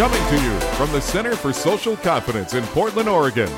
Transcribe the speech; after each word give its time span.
Coming 0.00 0.26
to 0.28 0.42
you 0.42 0.58
from 0.76 0.90
the 0.92 1.00
Center 1.02 1.36
for 1.36 1.52
Social 1.52 1.94
Confidence 1.94 2.54
in 2.54 2.64
Portland, 2.68 3.06
Oregon. 3.06 3.50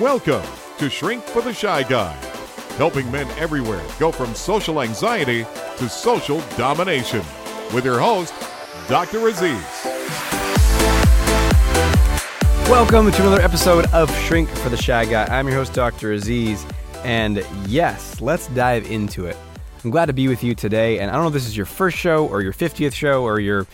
Welcome 0.00 0.44
to 0.78 0.88
Shrink 0.88 1.24
for 1.24 1.42
the 1.42 1.52
Shy 1.52 1.82
Guy, 1.82 2.12
helping 2.76 3.10
men 3.10 3.26
everywhere 3.30 3.84
go 3.98 4.12
from 4.12 4.32
social 4.36 4.82
anxiety 4.82 5.44
to 5.78 5.88
social 5.88 6.42
domination. 6.56 7.24
With 7.74 7.84
your 7.84 7.98
host, 7.98 8.32
Dr. 8.88 9.26
Aziz. 9.26 9.66
Welcome 12.70 13.10
to 13.10 13.22
another 13.22 13.42
episode 13.42 13.86
of 13.86 14.16
Shrink 14.20 14.48
for 14.48 14.68
the 14.68 14.76
Shy 14.76 15.06
Guy. 15.06 15.24
I'm 15.24 15.48
your 15.48 15.56
host, 15.56 15.72
Dr. 15.72 16.12
Aziz, 16.12 16.64
and 17.02 17.44
yes, 17.66 18.20
let's 18.20 18.46
dive 18.46 18.88
into 18.88 19.26
it. 19.26 19.36
I'm 19.82 19.90
glad 19.90 20.06
to 20.06 20.12
be 20.12 20.28
with 20.28 20.44
you 20.44 20.54
today, 20.54 21.00
and 21.00 21.10
I 21.10 21.14
don't 21.14 21.22
know 21.22 21.28
if 21.28 21.34
this 21.34 21.48
is 21.48 21.56
your 21.56 21.66
first 21.66 21.96
show 21.96 22.28
or 22.28 22.42
your 22.42 22.52
50th 22.52 22.94
show 22.94 23.24
or 23.24 23.40
your, 23.40 23.66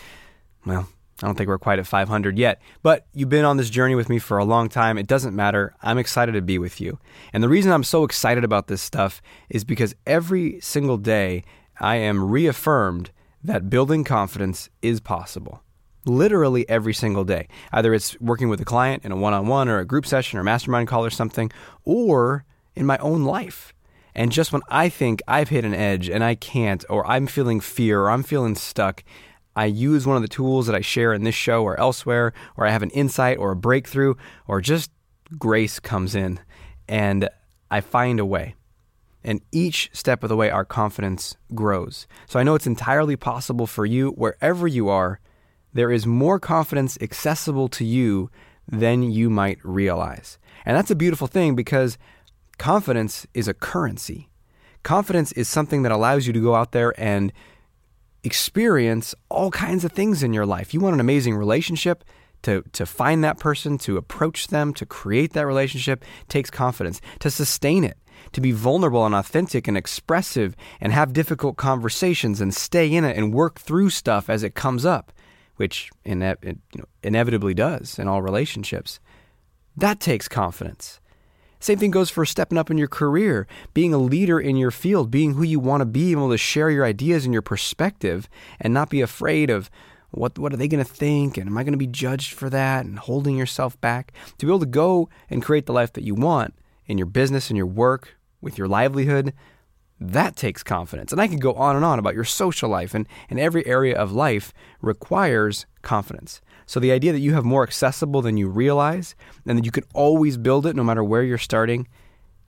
well, 0.64 0.88
I 1.22 1.26
don't 1.26 1.34
think 1.34 1.48
we're 1.48 1.58
quite 1.58 1.78
at 1.78 1.86
500 1.86 2.38
yet, 2.38 2.60
but 2.82 3.06
you've 3.14 3.30
been 3.30 3.46
on 3.46 3.56
this 3.56 3.70
journey 3.70 3.94
with 3.94 4.10
me 4.10 4.18
for 4.18 4.36
a 4.36 4.44
long 4.44 4.68
time. 4.68 4.98
It 4.98 5.06
doesn't 5.06 5.34
matter. 5.34 5.74
I'm 5.82 5.96
excited 5.96 6.32
to 6.32 6.42
be 6.42 6.58
with 6.58 6.78
you. 6.78 6.98
And 7.32 7.42
the 7.42 7.48
reason 7.48 7.72
I'm 7.72 7.84
so 7.84 8.04
excited 8.04 8.44
about 8.44 8.66
this 8.66 8.82
stuff 8.82 9.22
is 9.48 9.64
because 9.64 9.94
every 10.06 10.60
single 10.60 10.98
day 10.98 11.42
I 11.80 11.96
am 11.96 12.30
reaffirmed 12.30 13.12
that 13.42 13.70
building 13.70 14.04
confidence 14.04 14.68
is 14.82 15.00
possible. 15.00 15.62
Literally 16.04 16.68
every 16.68 16.92
single 16.92 17.24
day. 17.24 17.48
Either 17.72 17.94
it's 17.94 18.20
working 18.20 18.50
with 18.50 18.60
a 18.60 18.66
client 18.66 19.04
in 19.04 19.10
a 19.10 19.16
one 19.16 19.32
on 19.32 19.46
one 19.46 19.68
or 19.68 19.78
a 19.78 19.86
group 19.86 20.04
session 20.04 20.38
or 20.38 20.44
mastermind 20.44 20.86
call 20.86 21.04
or 21.04 21.10
something, 21.10 21.50
or 21.84 22.44
in 22.74 22.84
my 22.84 22.98
own 22.98 23.24
life. 23.24 23.72
And 24.14 24.32
just 24.32 24.52
when 24.52 24.62
I 24.68 24.88
think 24.88 25.22
I've 25.26 25.48
hit 25.48 25.64
an 25.64 25.74
edge 25.74 26.08
and 26.08 26.22
I 26.22 26.34
can't, 26.34 26.84
or 26.88 27.06
I'm 27.06 27.26
feeling 27.26 27.60
fear, 27.60 28.02
or 28.02 28.10
I'm 28.10 28.22
feeling 28.22 28.54
stuck, 28.54 29.02
I 29.56 29.64
use 29.64 30.06
one 30.06 30.16
of 30.16 30.22
the 30.22 30.28
tools 30.28 30.66
that 30.66 30.76
I 30.76 30.82
share 30.82 31.14
in 31.14 31.24
this 31.24 31.34
show 31.34 31.64
or 31.64 31.80
elsewhere, 31.80 32.32
or 32.56 32.66
I 32.66 32.70
have 32.70 32.82
an 32.82 32.90
insight 32.90 33.38
or 33.38 33.52
a 33.52 33.56
breakthrough, 33.56 34.14
or 34.46 34.60
just 34.60 34.90
grace 35.38 35.80
comes 35.80 36.14
in 36.14 36.38
and 36.88 37.28
I 37.70 37.80
find 37.80 38.20
a 38.20 38.26
way. 38.26 38.54
And 39.24 39.40
each 39.50 39.90
step 39.92 40.22
of 40.22 40.28
the 40.28 40.36
way, 40.36 40.50
our 40.50 40.64
confidence 40.64 41.34
grows. 41.54 42.06
So 42.28 42.38
I 42.38 42.44
know 42.44 42.54
it's 42.54 42.66
entirely 42.66 43.16
possible 43.16 43.66
for 43.66 43.84
you, 43.84 44.10
wherever 44.10 44.68
you 44.68 44.88
are, 44.88 45.18
there 45.72 45.90
is 45.90 46.06
more 46.06 46.38
confidence 46.38 46.96
accessible 47.00 47.68
to 47.70 47.84
you 47.84 48.30
than 48.68 49.02
you 49.02 49.28
might 49.28 49.58
realize. 49.64 50.38
And 50.64 50.76
that's 50.76 50.90
a 50.90 50.96
beautiful 50.96 51.26
thing 51.26 51.56
because 51.56 51.98
confidence 52.58 53.26
is 53.34 53.48
a 53.48 53.54
currency. 53.54 54.28
Confidence 54.84 55.32
is 55.32 55.48
something 55.48 55.82
that 55.82 55.92
allows 55.92 56.26
you 56.26 56.32
to 56.32 56.40
go 56.40 56.54
out 56.54 56.72
there 56.72 56.98
and 57.00 57.32
experience 58.26 59.14
all 59.30 59.50
kinds 59.50 59.84
of 59.84 59.92
things 59.92 60.22
in 60.22 60.34
your 60.34 60.44
life. 60.44 60.74
You 60.74 60.80
want 60.80 60.94
an 60.94 61.00
amazing 61.00 61.36
relationship, 61.36 62.04
to, 62.42 62.62
to 62.72 62.86
find 62.86 63.24
that 63.24 63.40
person, 63.40 63.78
to 63.78 63.96
approach 63.96 64.48
them, 64.48 64.72
to 64.74 64.86
create 64.86 65.32
that 65.32 65.46
relationship 65.46 66.04
takes 66.28 66.50
confidence. 66.50 67.00
To 67.20 67.30
sustain 67.30 67.82
it, 67.82 67.98
to 68.32 68.40
be 68.40 68.52
vulnerable 68.52 69.04
and 69.04 69.14
authentic 69.14 69.66
and 69.66 69.76
expressive 69.76 70.54
and 70.80 70.92
have 70.92 71.12
difficult 71.12 71.56
conversations 71.56 72.40
and 72.40 72.54
stay 72.54 72.92
in 72.92 73.04
it 73.04 73.16
and 73.16 73.34
work 73.34 73.58
through 73.58 73.90
stuff 73.90 74.30
as 74.30 74.42
it 74.42 74.54
comes 74.54 74.84
up, 74.84 75.12
which 75.56 75.90
ine- 76.04 76.22
it, 76.22 76.38
you 76.42 76.78
know, 76.78 76.84
inevitably 77.02 77.54
does 77.54 77.98
in 77.98 78.06
all 78.06 78.22
relationships. 78.22 79.00
That 79.76 79.98
takes 79.98 80.28
confidence. 80.28 81.00
Same 81.66 81.80
thing 81.80 81.90
goes 81.90 82.10
for 82.10 82.24
stepping 82.24 82.58
up 82.58 82.70
in 82.70 82.78
your 82.78 82.86
career, 82.86 83.48
being 83.74 83.92
a 83.92 83.98
leader 83.98 84.38
in 84.38 84.54
your 84.54 84.70
field, 84.70 85.10
being 85.10 85.34
who 85.34 85.42
you 85.42 85.58
want 85.58 85.80
to 85.80 85.84
be, 85.84 86.12
able 86.12 86.30
to 86.30 86.38
share 86.38 86.70
your 86.70 86.84
ideas 86.84 87.24
and 87.24 87.32
your 87.32 87.42
perspective 87.42 88.28
and 88.60 88.72
not 88.72 88.88
be 88.88 89.00
afraid 89.00 89.50
of 89.50 89.68
what 90.12 90.38
what 90.38 90.52
are 90.52 90.56
they 90.56 90.68
going 90.68 90.84
to 90.84 90.88
think 90.88 91.36
and 91.36 91.48
am 91.48 91.58
I 91.58 91.64
going 91.64 91.72
to 91.72 91.76
be 91.76 91.88
judged 91.88 92.34
for 92.34 92.48
that 92.50 92.84
and 92.84 93.00
holding 93.00 93.36
yourself 93.36 93.80
back 93.80 94.12
to 94.38 94.46
be 94.46 94.52
able 94.52 94.60
to 94.60 94.66
go 94.66 95.08
and 95.28 95.42
create 95.42 95.66
the 95.66 95.72
life 95.72 95.92
that 95.94 96.04
you 96.04 96.14
want 96.14 96.54
in 96.86 96.98
your 96.98 97.06
business 97.08 97.50
and 97.50 97.56
your 97.56 97.66
work 97.66 98.16
with 98.40 98.56
your 98.58 98.68
livelihood 98.68 99.34
that 99.98 100.36
takes 100.36 100.62
confidence. 100.62 101.10
And 101.10 101.20
I 101.20 101.26
can 101.26 101.38
go 101.38 101.54
on 101.54 101.74
and 101.74 101.84
on 101.84 101.98
about 101.98 102.14
your 102.14 102.24
social 102.24 102.68
life 102.68 102.94
and, 102.94 103.08
and 103.30 103.40
every 103.40 103.66
area 103.66 103.96
of 103.96 104.12
life 104.12 104.52
requires 104.80 105.66
confidence. 105.82 106.40
So 106.66 106.80
the 106.80 106.92
idea 106.92 107.12
that 107.12 107.20
you 107.20 107.32
have 107.34 107.44
more 107.44 107.62
accessible 107.62 108.22
than 108.22 108.36
you 108.36 108.48
realize 108.48 109.14
and 109.46 109.56
that 109.56 109.64
you 109.64 109.70
can 109.70 109.84
always 109.94 110.36
build 110.36 110.66
it 110.66 110.76
no 110.76 110.84
matter 110.84 111.02
where 111.02 111.22
you're 111.22 111.38
starting, 111.38 111.86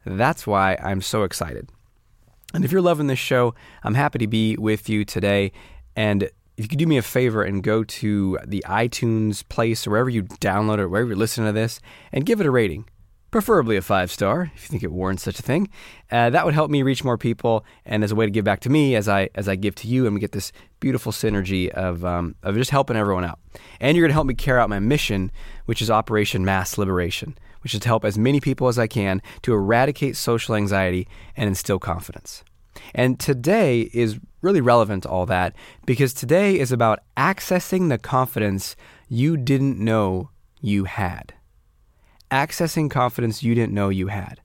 that's 0.04 0.46
why 0.46 0.76
I'm 0.82 1.00
so 1.00 1.22
excited. 1.22 1.70
And 2.52 2.64
if 2.64 2.72
you're 2.72 2.82
loving 2.82 3.06
this 3.06 3.18
show, 3.18 3.54
I'm 3.84 3.94
happy 3.94 4.18
to 4.18 4.26
be 4.26 4.56
with 4.56 4.88
you 4.88 5.04
today. 5.04 5.52
And 5.94 6.24
if 6.24 6.64
you 6.64 6.68
could 6.68 6.78
do 6.78 6.86
me 6.86 6.98
a 6.98 7.02
favor 7.02 7.42
and 7.42 7.62
go 7.62 7.84
to 7.84 8.38
the 8.44 8.64
iTunes 8.66 9.48
place 9.48 9.86
or 9.86 9.90
wherever 9.90 10.10
you 10.10 10.24
download 10.24 10.78
it, 10.80 10.88
wherever 10.88 11.08
you're 11.08 11.16
listening 11.16 11.46
to 11.46 11.52
this, 11.52 11.78
and 12.10 12.26
give 12.26 12.40
it 12.40 12.46
a 12.46 12.50
rating 12.50 12.86
preferably 13.30 13.76
a 13.76 13.82
five 13.82 14.10
star 14.10 14.50
if 14.54 14.64
you 14.64 14.68
think 14.68 14.82
it 14.82 14.92
warrants 14.92 15.22
such 15.22 15.38
a 15.38 15.42
thing. 15.42 15.68
Uh, 16.10 16.30
that 16.30 16.44
would 16.44 16.54
help 16.54 16.70
me 16.70 16.82
reach 16.82 17.04
more 17.04 17.18
people, 17.18 17.64
and 17.84 18.02
as 18.02 18.12
a 18.12 18.14
way 18.14 18.24
to 18.24 18.30
give 18.30 18.44
back 18.44 18.60
to 18.60 18.70
me 18.70 18.94
as 18.94 19.08
I 19.08 19.28
as 19.34 19.48
I 19.48 19.56
give 19.56 19.74
to 19.76 19.88
you, 19.88 20.06
and 20.06 20.14
we 20.14 20.20
get 20.20 20.32
this 20.32 20.52
beautiful 20.80 21.12
synergy 21.12 21.68
of 21.70 22.04
um, 22.04 22.34
of 22.42 22.54
just 22.54 22.70
helping 22.70 22.96
everyone 22.96 23.24
out. 23.24 23.38
And 23.80 23.96
you're 23.96 24.04
going 24.04 24.10
to 24.10 24.14
help 24.14 24.26
me 24.26 24.34
carry 24.34 24.60
out 24.60 24.68
my 24.68 24.78
mission, 24.78 25.30
which 25.66 25.82
is 25.82 25.90
Operation 25.90 26.44
Mass 26.44 26.78
Liberation, 26.78 27.36
which 27.62 27.74
is 27.74 27.80
to 27.80 27.88
help 27.88 28.04
as 28.04 28.18
many 28.18 28.40
people 28.40 28.68
as 28.68 28.78
I 28.78 28.86
can 28.86 29.22
to 29.42 29.52
eradicate 29.52 30.16
social 30.16 30.54
anxiety 30.54 31.06
and 31.36 31.48
instill 31.48 31.78
confidence. 31.78 32.44
And 32.94 33.18
today 33.18 33.90
is 33.92 34.18
really 34.40 34.60
relevant 34.60 35.02
to 35.02 35.08
all 35.08 35.26
that 35.26 35.54
because 35.84 36.14
today 36.14 36.58
is 36.58 36.70
about 36.70 37.00
accessing 37.16 37.88
the 37.88 37.98
confidence 37.98 38.76
you 39.08 39.36
didn't 39.36 39.78
know 39.78 40.30
you 40.60 40.84
had 40.84 41.34
accessing 42.30 42.90
confidence 42.90 43.42
you 43.42 43.54
didn't 43.54 43.74
know 43.74 43.88
you 43.88 44.08
had. 44.08 44.40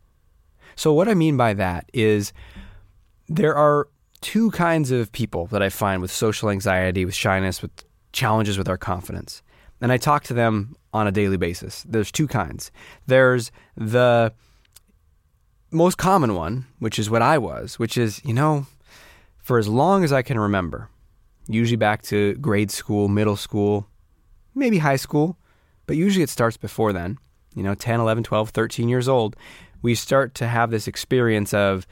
So, 0.76 0.94
what 0.94 1.08
I 1.08 1.14
mean 1.14 1.38
by 1.38 1.54
that 1.54 1.90
is 1.94 2.34
there 3.28 3.56
are 3.56 3.88
two 4.22 4.52
kinds 4.52 4.92
of 4.92 5.12
people 5.12 5.48
that 5.48 5.62
I 5.62 5.70
find 5.70 6.02
with 6.02 6.12
social 6.12 6.50
anxiety, 6.50 7.06
with 7.06 7.14
shyness, 7.14 7.62
with 7.62 7.72
challenges 8.12 8.58
with 8.58 8.70
our 8.70 8.78
confidence. 8.78 9.42
And 9.82 9.92
I 9.92 9.98
talk 9.98 10.24
to 10.26 10.34
them 10.34 10.76
on 10.94 11.08
a 11.08 11.12
daily 11.12 11.38
basis. 11.38 11.84
There's 11.88 12.12
two 12.12 12.28
kinds. 12.28 12.72
There's 13.06 13.52
the 13.76 14.32
most 15.72 15.98
common 15.98 16.36
one, 16.36 16.66
which 16.80 16.98
is 16.98 17.10
what 17.10 17.22
I 17.22 17.38
was, 17.38 17.78
which 17.80 17.98
is, 17.98 18.24
you 18.24 18.34
know, 18.34 18.66
for 19.38 19.58
as 19.58 19.68
long 19.68 20.04
as 20.04 20.14
I 20.14 20.22
can 20.22 20.40
remember, 20.40 20.90
usually 21.48 21.76
back 21.76 22.02
to 22.04 22.36
grade 22.36 22.72
school, 22.72 23.10
middle 23.10 23.36
school, 23.36 23.88
maybe 24.56 24.78
high 24.78 24.96
school, 24.96 25.38
but 25.86 25.98
usually 25.98 26.24
it 26.24 26.30
starts 26.30 26.56
before 26.56 26.94
then 26.94 27.18
you 27.56 27.64
know, 27.64 27.76
10, 27.76 28.00
11, 28.00 28.24
12, 28.24 28.50
13 28.50 28.90
years 28.90 29.08
old, 29.08 29.36
we 29.82 29.96
start 29.96 30.34
to 30.36 30.48
have 30.48 30.72
this 30.72 30.88
experience 30.88 31.54
of 31.54 31.86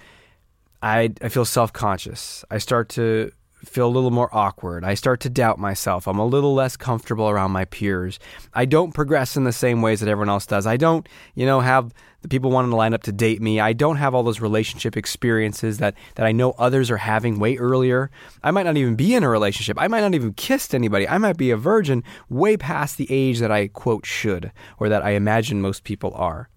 I, 0.81 1.13
I 1.21 1.29
feel 1.29 1.45
self 1.45 1.71
conscious. 1.73 2.43
I 2.49 2.57
start 2.57 2.89
to 2.89 3.31
feel 3.63 3.87
a 3.87 3.89
little 3.89 4.11
more 4.11 4.29
awkward. 4.35 4.83
I 4.83 4.95
start 4.95 5.19
to 5.21 5.29
doubt 5.29 5.59
myself. 5.59 6.07
I'm 6.07 6.17
a 6.17 6.25
little 6.25 6.53
less 6.55 6.75
comfortable 6.75 7.29
around 7.29 7.51
my 7.51 7.65
peers. 7.65 8.19
I 8.53 8.65
don't 8.65 8.91
progress 8.91 9.37
in 9.37 9.43
the 9.43 9.51
same 9.51 9.81
ways 9.83 9.99
that 9.99 10.09
everyone 10.09 10.29
else 10.29 10.47
does. 10.47 10.65
I 10.65 10.77
don't, 10.77 11.07
you 11.35 11.45
know, 11.45 11.59
have 11.59 11.93
the 12.21 12.27
people 12.27 12.51
wanting 12.51 12.71
to 12.71 12.77
line 12.77 12.93
up 12.93 13.03
to 13.03 13.11
date 13.11 13.41
me. 13.41 13.59
I 13.59 13.73
don't 13.73 13.97
have 13.97 14.13
all 14.13 14.23
those 14.23 14.39
relationship 14.39 14.95
experiences 14.95 15.79
that, 15.79 15.95
that 16.15 16.25
I 16.25 16.31
know 16.31 16.51
others 16.57 16.91
are 16.91 16.97
having 16.97 17.39
way 17.39 17.57
earlier. 17.57 18.11
I 18.43 18.51
might 18.51 18.65
not 18.65 18.77
even 18.77 18.95
be 18.95 19.15
in 19.15 19.23
a 19.23 19.29
relationship. 19.29 19.77
I 19.79 19.87
might 19.87 20.01
not 20.01 20.13
even 20.13 20.33
kissed 20.33 20.75
anybody. 20.75 21.07
I 21.07 21.17
might 21.17 21.37
be 21.37 21.51
a 21.51 21.57
virgin 21.57 22.03
way 22.29 22.57
past 22.57 22.97
the 22.97 23.07
age 23.09 23.39
that 23.39 23.51
I 23.51 23.67
quote 23.67 24.05
should 24.05 24.51
or 24.77 24.89
that 24.89 25.03
I 25.03 25.11
imagine 25.11 25.61
most 25.61 25.83
people 25.83 26.11
are. 26.15 26.49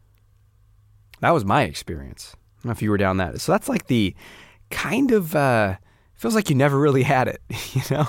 That 1.21 1.31
was 1.31 1.45
my 1.45 1.63
experience. 1.63 2.33
I 2.35 2.39
don't 2.63 2.65
know 2.67 2.73
if 2.73 2.83
you 2.83 2.91
were 2.91 2.99
down 2.99 3.17
that. 3.17 3.41
So 3.41 3.53
that's 3.53 3.69
like 3.69 3.87
the 3.87 4.15
kind 4.71 5.13
of 5.13 5.35
uh, 5.35 5.77
feels 6.15 6.35
like 6.35 6.51
you 6.51 6.57
never 6.57 6.79
really 6.79 7.05
had 7.05 7.29
it, 7.29 7.41
you 7.73 7.83
know? 7.91 8.09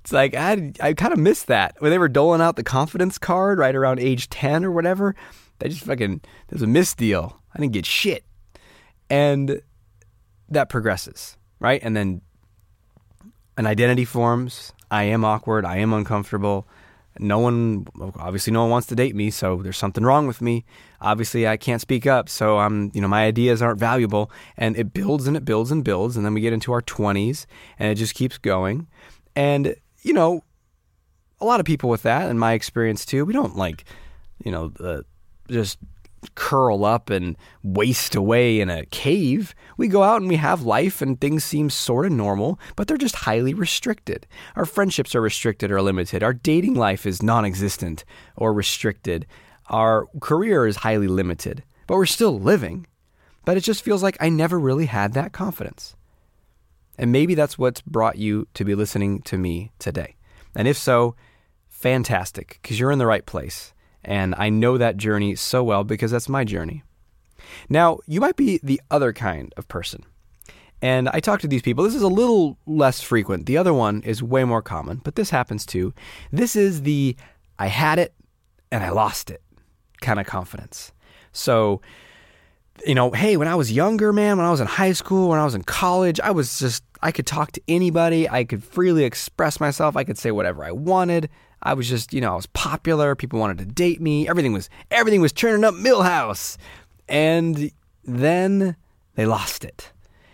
It's 0.00 0.12
like 0.12 0.34
I 0.34 0.72
I 0.80 0.92
kind 0.94 1.12
of 1.12 1.20
missed 1.20 1.46
that 1.46 1.76
when 1.78 1.90
they 1.90 1.98
were 1.98 2.08
doling 2.08 2.40
out 2.40 2.56
the 2.56 2.64
confidence 2.64 3.18
card 3.18 3.58
right 3.58 3.76
around 3.76 4.00
age 4.00 4.28
10 4.28 4.64
or 4.64 4.72
whatever. 4.72 5.14
They 5.58 5.68
just 5.68 5.84
fucking 5.84 6.20
there's 6.48 6.62
a 6.62 6.66
misdeal. 6.66 7.34
I 7.54 7.60
didn't 7.60 7.72
get 7.72 7.86
shit. 7.86 8.24
And 9.08 9.62
that 10.48 10.68
progresses, 10.68 11.36
right? 11.60 11.80
And 11.82 11.96
then 11.96 12.20
an 13.56 13.66
identity 13.66 14.04
forms. 14.04 14.72
I 14.90 15.04
am 15.04 15.24
awkward, 15.24 15.64
I 15.64 15.78
am 15.78 15.92
uncomfortable. 15.92 16.66
No 17.18 17.38
one 17.38 17.86
obviously 18.18 18.52
no 18.52 18.62
one 18.62 18.70
wants 18.70 18.86
to 18.88 18.94
date 18.94 19.16
me, 19.16 19.30
so 19.30 19.62
there's 19.62 19.78
something 19.78 20.04
wrong 20.04 20.26
with 20.26 20.42
me. 20.42 20.64
Obviously 21.00 21.48
I 21.48 21.56
can't 21.56 21.80
speak 21.80 22.06
up, 22.06 22.28
so 22.28 22.58
I'm, 22.58 22.90
you 22.94 23.00
know, 23.00 23.08
my 23.08 23.24
ideas 23.24 23.62
aren't 23.62 23.80
valuable 23.80 24.30
and 24.56 24.76
it 24.76 24.92
builds 24.92 25.26
and 25.26 25.36
it 25.36 25.44
builds 25.44 25.70
and 25.70 25.82
builds 25.82 26.16
and 26.16 26.26
then 26.26 26.34
we 26.34 26.40
get 26.40 26.52
into 26.52 26.72
our 26.72 26.82
20s 26.82 27.46
and 27.78 27.90
it 27.90 27.94
just 27.94 28.14
keeps 28.14 28.38
going. 28.38 28.86
And 29.34 29.74
you 30.02 30.12
know, 30.12 30.44
a 31.40 31.44
lot 31.44 31.58
of 31.58 31.66
people 31.66 31.90
with 31.90 32.02
that, 32.02 32.30
in 32.30 32.38
my 32.38 32.52
experience 32.52 33.04
too, 33.04 33.24
we 33.24 33.32
don't 33.32 33.56
like, 33.56 33.84
you 34.44 34.52
know, 34.52 34.72
uh, 34.78 35.02
just 35.48 35.78
curl 36.34 36.84
up 36.84 37.10
and 37.10 37.36
waste 37.62 38.14
away 38.14 38.60
in 38.60 38.68
a 38.68 38.86
cave. 38.86 39.54
We 39.76 39.88
go 39.88 40.02
out 40.02 40.20
and 40.20 40.28
we 40.28 40.36
have 40.36 40.62
life 40.62 41.00
and 41.00 41.20
things 41.20 41.44
seem 41.44 41.70
sort 41.70 42.06
of 42.06 42.12
normal, 42.12 42.58
but 42.74 42.88
they're 42.88 42.96
just 42.96 43.14
highly 43.14 43.54
restricted. 43.54 44.26
Our 44.56 44.64
friendships 44.64 45.14
are 45.14 45.20
restricted 45.20 45.70
or 45.70 45.80
limited. 45.82 46.22
Our 46.22 46.32
dating 46.32 46.74
life 46.74 47.06
is 47.06 47.22
non 47.22 47.44
existent 47.44 48.04
or 48.36 48.52
restricted. 48.52 49.26
Our 49.68 50.06
career 50.20 50.66
is 50.66 50.76
highly 50.76 51.08
limited, 51.08 51.62
but 51.86 51.96
we're 51.96 52.06
still 52.06 52.38
living. 52.38 52.86
But 53.44 53.56
it 53.56 53.60
just 53.60 53.82
feels 53.82 54.02
like 54.02 54.16
I 54.20 54.28
never 54.28 54.58
really 54.58 54.86
had 54.86 55.12
that 55.12 55.32
confidence. 55.32 55.94
And 56.98 57.12
maybe 57.12 57.34
that's 57.34 57.58
what's 57.58 57.80
brought 57.82 58.16
you 58.16 58.48
to 58.54 58.64
be 58.64 58.74
listening 58.74 59.22
to 59.22 59.38
me 59.38 59.70
today. 59.78 60.16
And 60.54 60.66
if 60.66 60.76
so, 60.76 61.14
fantastic, 61.68 62.58
because 62.62 62.80
you're 62.80 62.90
in 62.90 62.98
the 62.98 63.06
right 63.06 63.24
place. 63.24 63.72
And 64.06 64.34
I 64.38 64.48
know 64.48 64.78
that 64.78 64.96
journey 64.96 65.34
so 65.34 65.62
well 65.64 65.84
because 65.84 66.12
that's 66.12 66.28
my 66.28 66.44
journey. 66.44 66.84
Now, 67.68 67.98
you 68.06 68.20
might 68.20 68.36
be 68.36 68.60
the 68.62 68.80
other 68.90 69.12
kind 69.12 69.52
of 69.56 69.66
person. 69.68 70.04
And 70.80 71.08
I 71.08 71.20
talk 71.20 71.40
to 71.40 71.48
these 71.48 71.62
people. 71.62 71.84
This 71.84 71.94
is 71.94 72.02
a 72.02 72.08
little 72.08 72.56
less 72.66 73.00
frequent. 73.00 73.46
The 73.46 73.56
other 73.56 73.74
one 73.74 74.02
is 74.02 74.22
way 74.22 74.44
more 74.44 74.62
common, 74.62 75.00
but 75.02 75.16
this 75.16 75.30
happens 75.30 75.66
too. 75.66 75.92
This 76.30 76.54
is 76.54 76.82
the 76.82 77.16
I 77.58 77.66
had 77.66 77.98
it 77.98 78.14
and 78.70 78.84
I 78.84 78.90
lost 78.90 79.30
it 79.30 79.42
kind 80.00 80.20
of 80.20 80.26
confidence. 80.26 80.92
So, 81.32 81.80
you 82.86 82.94
know, 82.94 83.10
hey, 83.10 83.36
when 83.36 83.48
I 83.48 83.54
was 83.54 83.72
younger, 83.72 84.12
man, 84.12 84.36
when 84.36 84.46
I 84.46 84.50
was 84.50 84.60
in 84.60 84.66
high 84.66 84.92
school, 84.92 85.30
when 85.30 85.40
I 85.40 85.44
was 85.44 85.54
in 85.54 85.64
college, 85.64 86.20
I 86.20 86.30
was 86.30 86.58
just, 86.58 86.84
I 87.02 87.10
could 87.10 87.26
talk 87.26 87.52
to 87.52 87.62
anybody. 87.66 88.28
I 88.28 88.44
could 88.44 88.62
freely 88.62 89.04
express 89.04 89.58
myself. 89.58 89.96
I 89.96 90.04
could 90.04 90.18
say 90.18 90.30
whatever 90.30 90.62
I 90.64 90.72
wanted. 90.72 91.30
I 91.66 91.74
was 91.74 91.88
just, 91.88 92.14
you 92.14 92.20
know, 92.20 92.32
I 92.32 92.36
was 92.36 92.46
popular. 92.46 93.16
People 93.16 93.40
wanted 93.40 93.58
to 93.58 93.66
date 93.66 94.00
me. 94.00 94.28
Everything 94.28 94.52
was, 94.52 94.70
everything 94.92 95.20
was 95.20 95.32
turning 95.32 95.64
up 95.64 95.74
Milhouse. 95.74 96.56
And 97.08 97.72
then 98.04 98.76
they 99.16 99.26
lost 99.26 99.64
it. 99.64 99.92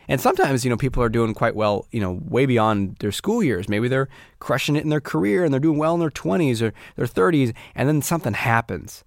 And 0.08 0.20
sometimes, 0.20 0.62
you 0.62 0.68
know, 0.68 0.76
people 0.76 1.02
are 1.02 1.08
doing 1.08 1.32
quite 1.32 1.56
well, 1.56 1.86
you 1.90 2.00
know, 2.00 2.20
way 2.28 2.44
beyond 2.44 2.96
their 2.98 3.12
school 3.12 3.42
years. 3.42 3.66
Maybe 3.66 3.88
they're 3.88 4.10
crushing 4.40 4.76
it 4.76 4.84
in 4.84 4.90
their 4.90 5.00
career 5.00 5.42
and 5.42 5.54
they're 5.54 5.60
doing 5.60 5.78
well 5.78 5.94
in 5.94 6.00
their 6.00 6.10
20s 6.10 6.60
or 6.60 6.74
their 6.96 7.06
30s, 7.06 7.54
and 7.74 7.88
then 7.88 8.02
something 8.02 8.34
happens. 8.34 9.02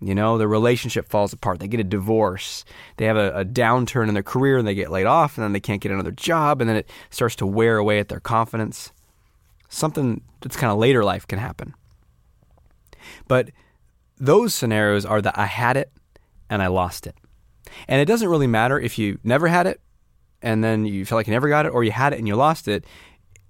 You 0.00 0.14
know, 0.14 0.38
their 0.38 0.48
relationship 0.48 1.06
falls 1.10 1.34
apart. 1.34 1.58
They 1.58 1.68
get 1.68 1.80
a 1.80 1.84
divorce. 1.84 2.64
They 2.96 3.04
have 3.04 3.16
a, 3.18 3.40
a, 3.40 3.44
downturn 3.44 4.08
in 4.08 4.14
their 4.14 4.22
career 4.22 4.56
and 4.56 4.66
they 4.66 4.74
get 4.74 4.90
laid 4.90 5.06
off, 5.06 5.36
and 5.36 5.44
then 5.44 5.52
they 5.52 5.60
can't 5.60 5.82
get 5.82 5.92
another 5.92 6.12
job, 6.12 6.62
and 6.62 6.70
then 6.70 6.76
it 6.76 6.88
starts 7.10 7.36
to 7.36 7.46
wear 7.46 7.76
away 7.76 7.98
at 7.98 8.08
their 8.08 8.20
confidence. 8.20 8.92
Something 9.68 10.22
that's 10.40 10.56
kind 10.56 10.72
of 10.72 10.78
later 10.78 11.04
life 11.04 11.26
can 11.26 11.38
happen. 11.38 11.74
But 13.26 13.50
those 14.16 14.54
scenarios 14.54 15.04
are 15.04 15.22
that 15.22 15.38
I 15.38 15.46
had 15.46 15.76
it 15.76 15.92
and 16.50 16.62
I 16.62 16.68
lost 16.68 17.06
it. 17.06 17.14
And 17.86 18.00
it 18.00 18.06
doesn't 18.06 18.28
really 18.28 18.46
matter 18.46 18.80
if 18.80 18.98
you 18.98 19.18
never 19.22 19.48
had 19.48 19.66
it 19.66 19.80
and 20.42 20.62
then 20.62 20.86
you 20.86 21.04
feel 21.04 21.18
like 21.18 21.26
you 21.26 21.32
never 21.32 21.48
got 21.48 21.66
it, 21.66 21.70
or 21.70 21.82
you 21.82 21.90
had 21.90 22.12
it 22.12 22.18
and 22.18 22.28
you 22.28 22.36
lost 22.36 22.68
it. 22.68 22.84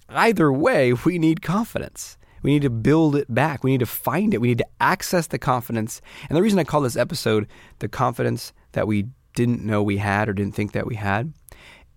Either 0.09 0.51
way, 0.53 0.93
we 1.05 1.19
need 1.19 1.43
confidence. 1.43 2.17
We 2.43 2.53
need 2.53 2.63
to 2.63 2.71
build 2.71 3.17
it 3.17 3.33
back. 3.33 3.65
We 3.65 3.73
need 3.73 3.81
to 3.81 3.87
find 3.87 4.33
it. 4.33 4.41
We 4.41 4.49
need 4.49 4.59
to 4.59 4.67
access 4.81 5.27
the 5.27 5.39
confidence. 5.39 6.01
And 6.29 6.37
the 6.37 6.43
reason 6.43 6.59
I 6.59 6.65
call 6.65 6.81
this 6.81 6.97
episode 6.97 7.49
the 7.81 7.89
confidence 7.89 8.53
that 8.73 8.87
we 8.87 9.09
didn't 9.35 9.65
know 9.65 9.83
we 9.83 9.99
had 9.99 10.29
or 10.29 10.33
didn't 10.33 10.55
think 10.55 10.73
that 10.73 10.87
we 10.87 10.97
had 10.97 11.33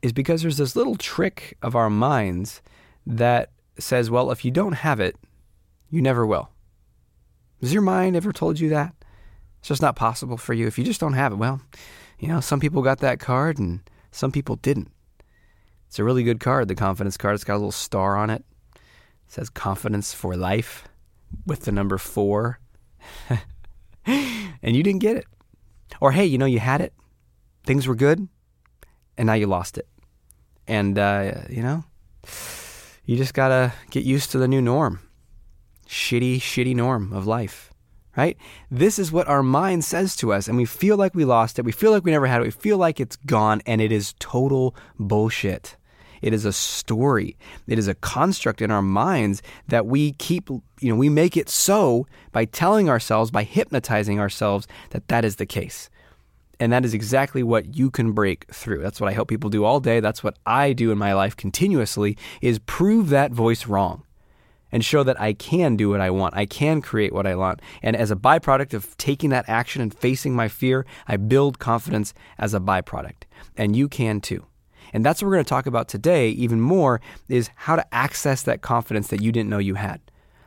is 0.01 0.13
because 0.13 0.41
there's 0.41 0.57
this 0.57 0.75
little 0.75 0.95
trick 0.95 1.57
of 1.61 1.75
our 1.75 1.89
minds 1.89 2.61
that 3.05 3.51
says, 3.83 4.09
well, 4.09 4.31
if 4.31 4.43
you 4.45 4.51
don't 4.51 4.73
have 4.73 4.99
it, 4.99 5.15
you 5.89 6.01
never 6.01 6.25
will. 6.25 6.49
Has 7.61 7.73
your 7.73 7.81
mind 7.81 8.15
ever 8.15 8.31
told 8.31 8.59
you 8.59 8.69
that? 8.69 8.93
It's 9.59 9.67
just 9.67 9.81
not 9.81 9.95
possible 9.95 10.37
for 10.37 10.53
you. 10.53 10.65
If 10.67 10.79
you 10.79 10.83
just 10.83 10.99
don't 10.99 11.13
have 11.13 11.33
it, 11.33 11.35
well, 11.35 11.61
you 12.19 12.27
know, 12.27 12.39
some 12.39 12.59
people 12.59 12.81
got 12.81 12.99
that 12.99 13.19
card 13.19 13.59
and 13.59 13.81
some 14.11 14.31
people 14.31 14.55
didn't. 14.55 14.91
It's 15.87 15.99
a 15.99 16.03
really 16.03 16.23
good 16.23 16.39
card, 16.39 16.67
the 16.67 16.75
confidence 16.75 17.17
card. 17.17 17.35
It's 17.35 17.43
got 17.43 17.55
a 17.55 17.57
little 17.57 17.71
star 17.71 18.15
on 18.15 18.29
it 18.29 18.43
It 18.75 18.81
says 19.27 19.49
confidence 19.49 20.13
for 20.13 20.35
life 20.35 20.87
with 21.45 21.61
the 21.61 21.71
number 21.71 21.97
four. 21.97 22.59
and 24.05 24.75
you 24.75 24.83
didn't 24.83 25.01
get 25.01 25.17
it. 25.17 25.25
Or 25.99 26.11
hey, 26.11 26.25
you 26.25 26.37
know, 26.37 26.45
you 26.45 26.59
had 26.59 26.81
it, 26.81 26.93
things 27.63 27.87
were 27.87 27.95
good, 27.95 28.27
and 29.17 29.27
now 29.27 29.33
you 29.33 29.47
lost 29.47 29.77
it. 29.77 29.87
And, 30.67 30.97
uh, 30.97 31.41
you 31.49 31.61
know, 31.61 31.83
you 33.05 33.17
just 33.17 33.33
got 33.33 33.49
to 33.49 33.73
get 33.89 34.03
used 34.03 34.31
to 34.31 34.37
the 34.37 34.47
new 34.47 34.61
norm. 34.61 34.99
Shitty, 35.87 36.37
shitty 36.37 36.75
norm 36.75 37.11
of 37.11 37.27
life, 37.27 37.73
right? 38.15 38.37
This 38.69 38.97
is 38.97 39.11
what 39.11 39.27
our 39.27 39.43
mind 39.43 39.83
says 39.83 40.15
to 40.17 40.31
us, 40.31 40.47
and 40.47 40.57
we 40.57 40.65
feel 40.65 40.95
like 40.95 41.13
we 41.13 41.25
lost 41.25 41.59
it. 41.59 41.65
We 41.65 41.73
feel 41.73 41.91
like 41.91 42.05
we 42.05 42.11
never 42.11 42.27
had 42.27 42.41
it. 42.41 42.45
We 42.45 42.51
feel 42.51 42.77
like 42.77 42.99
it's 42.99 43.17
gone, 43.17 43.61
and 43.65 43.81
it 43.81 43.91
is 43.91 44.15
total 44.19 44.75
bullshit. 44.97 45.75
It 46.21 46.33
is 46.33 46.45
a 46.45 46.53
story. 46.53 47.35
It 47.67 47.79
is 47.79 47.87
a 47.87 47.95
construct 47.95 48.61
in 48.61 48.71
our 48.71 48.81
minds 48.81 49.41
that 49.67 49.87
we 49.87 50.13
keep, 50.13 50.49
you 50.49 50.89
know, 50.89 50.95
we 50.95 51.09
make 51.09 51.35
it 51.35 51.49
so 51.49 52.07
by 52.31 52.45
telling 52.45 52.89
ourselves, 52.89 53.31
by 53.31 53.43
hypnotizing 53.43 54.19
ourselves 54.19 54.67
that 54.91 55.07
that 55.07 55.25
is 55.25 55.37
the 55.37 55.45
case. 55.45 55.89
And 56.61 56.71
that 56.71 56.85
is 56.85 56.93
exactly 56.93 57.41
what 57.41 57.75
you 57.75 57.89
can 57.89 58.11
break 58.11 58.45
through. 58.53 58.83
That's 58.83 59.01
what 59.01 59.09
I 59.09 59.13
help 59.13 59.29
people 59.29 59.49
do 59.49 59.65
all 59.65 59.79
day. 59.79 59.99
That's 59.99 60.23
what 60.23 60.37
I 60.45 60.73
do 60.73 60.91
in 60.91 60.97
my 60.99 61.11
life 61.11 61.35
continuously 61.35 62.15
is 62.39 62.59
prove 62.59 63.09
that 63.09 63.31
voice 63.31 63.65
wrong 63.65 64.03
and 64.71 64.85
show 64.85 65.01
that 65.01 65.19
I 65.19 65.33
can 65.33 65.75
do 65.75 65.89
what 65.89 66.01
I 66.01 66.11
want. 66.11 66.35
I 66.35 66.45
can 66.45 66.79
create 66.79 67.13
what 67.13 67.25
I 67.25 67.33
want. 67.33 67.63
And 67.81 67.95
as 67.95 68.11
a 68.11 68.15
byproduct 68.15 68.75
of 68.75 68.95
taking 68.97 69.31
that 69.31 69.49
action 69.49 69.81
and 69.81 69.91
facing 69.91 70.35
my 70.35 70.47
fear, 70.47 70.85
I 71.07 71.17
build 71.17 71.57
confidence 71.57 72.13
as 72.37 72.53
a 72.53 72.59
byproduct. 72.59 73.23
And 73.57 73.75
you 73.75 73.89
can 73.89 74.21
too. 74.21 74.45
And 74.93 75.03
that's 75.03 75.19
what 75.19 75.29
we're 75.29 75.37
going 75.37 75.45
to 75.45 75.49
talk 75.49 75.65
about 75.65 75.87
today, 75.87 76.29
even 76.29 76.61
more, 76.61 77.01
is 77.27 77.49
how 77.55 77.75
to 77.75 77.91
access 77.91 78.43
that 78.43 78.61
confidence 78.61 79.07
that 79.07 79.23
you 79.23 79.31
didn't 79.31 79.49
know 79.49 79.57
you 79.57 79.73
had. 79.73 79.99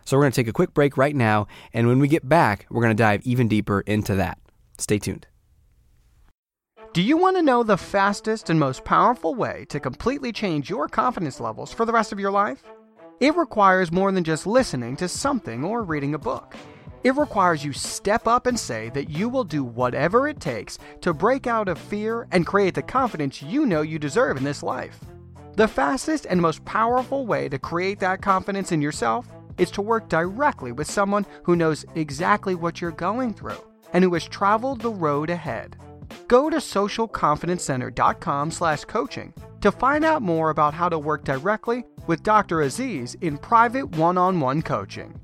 So 0.04 0.16
we're 0.16 0.22
going 0.22 0.32
to 0.32 0.40
take 0.42 0.48
a 0.48 0.52
quick 0.52 0.74
break 0.74 0.96
right 0.96 1.16
now. 1.16 1.48
And 1.72 1.88
when 1.88 1.98
we 1.98 2.06
get 2.06 2.28
back, 2.28 2.66
we're 2.70 2.82
going 2.82 2.96
to 2.96 3.02
dive 3.02 3.22
even 3.24 3.48
deeper 3.48 3.80
into 3.80 4.14
that. 4.14 4.38
Stay 4.78 5.00
tuned. 5.00 5.26
Do 6.94 7.02
you 7.02 7.16
want 7.16 7.36
to 7.36 7.42
know 7.42 7.64
the 7.64 7.76
fastest 7.76 8.50
and 8.50 8.60
most 8.60 8.84
powerful 8.84 9.34
way 9.34 9.66
to 9.68 9.80
completely 9.80 10.30
change 10.30 10.70
your 10.70 10.86
confidence 10.86 11.40
levels 11.40 11.72
for 11.72 11.84
the 11.84 11.92
rest 11.92 12.12
of 12.12 12.20
your 12.20 12.30
life? 12.30 12.62
It 13.18 13.34
requires 13.34 13.90
more 13.90 14.12
than 14.12 14.22
just 14.22 14.46
listening 14.46 14.94
to 14.98 15.08
something 15.08 15.64
or 15.64 15.82
reading 15.82 16.14
a 16.14 16.20
book. 16.20 16.54
It 17.02 17.16
requires 17.16 17.64
you 17.64 17.72
step 17.72 18.28
up 18.28 18.46
and 18.46 18.56
say 18.56 18.90
that 18.90 19.10
you 19.10 19.28
will 19.28 19.42
do 19.42 19.64
whatever 19.64 20.28
it 20.28 20.38
takes 20.38 20.78
to 21.00 21.12
break 21.12 21.48
out 21.48 21.66
of 21.66 21.78
fear 21.78 22.28
and 22.30 22.46
create 22.46 22.76
the 22.76 22.82
confidence 22.82 23.42
you 23.42 23.66
know 23.66 23.82
you 23.82 23.98
deserve 23.98 24.36
in 24.36 24.44
this 24.44 24.62
life. 24.62 25.00
The 25.56 25.66
fastest 25.66 26.28
and 26.30 26.40
most 26.40 26.64
powerful 26.64 27.26
way 27.26 27.48
to 27.48 27.58
create 27.58 27.98
that 27.98 28.22
confidence 28.22 28.70
in 28.70 28.80
yourself 28.80 29.26
is 29.58 29.72
to 29.72 29.82
work 29.82 30.08
directly 30.08 30.70
with 30.70 30.88
someone 30.88 31.26
who 31.42 31.56
knows 31.56 31.84
exactly 31.96 32.54
what 32.54 32.80
you're 32.80 32.92
going 32.92 33.34
through 33.34 33.58
and 33.92 34.04
who 34.04 34.14
has 34.14 34.24
traveled 34.24 34.80
the 34.80 34.92
road 34.92 35.28
ahead. 35.28 35.76
Go 36.28 36.50
to 36.50 36.56
socialconfidencecenter.com 36.56 38.50
slash 38.50 38.84
coaching 38.84 39.32
to 39.60 39.72
find 39.72 40.04
out 40.04 40.22
more 40.22 40.50
about 40.50 40.74
how 40.74 40.88
to 40.88 40.98
work 40.98 41.24
directly 41.24 41.84
with 42.06 42.22
Dr. 42.22 42.60
Aziz 42.60 43.14
in 43.20 43.38
private 43.38 43.96
one-on-one 43.96 44.62
coaching. 44.62 45.20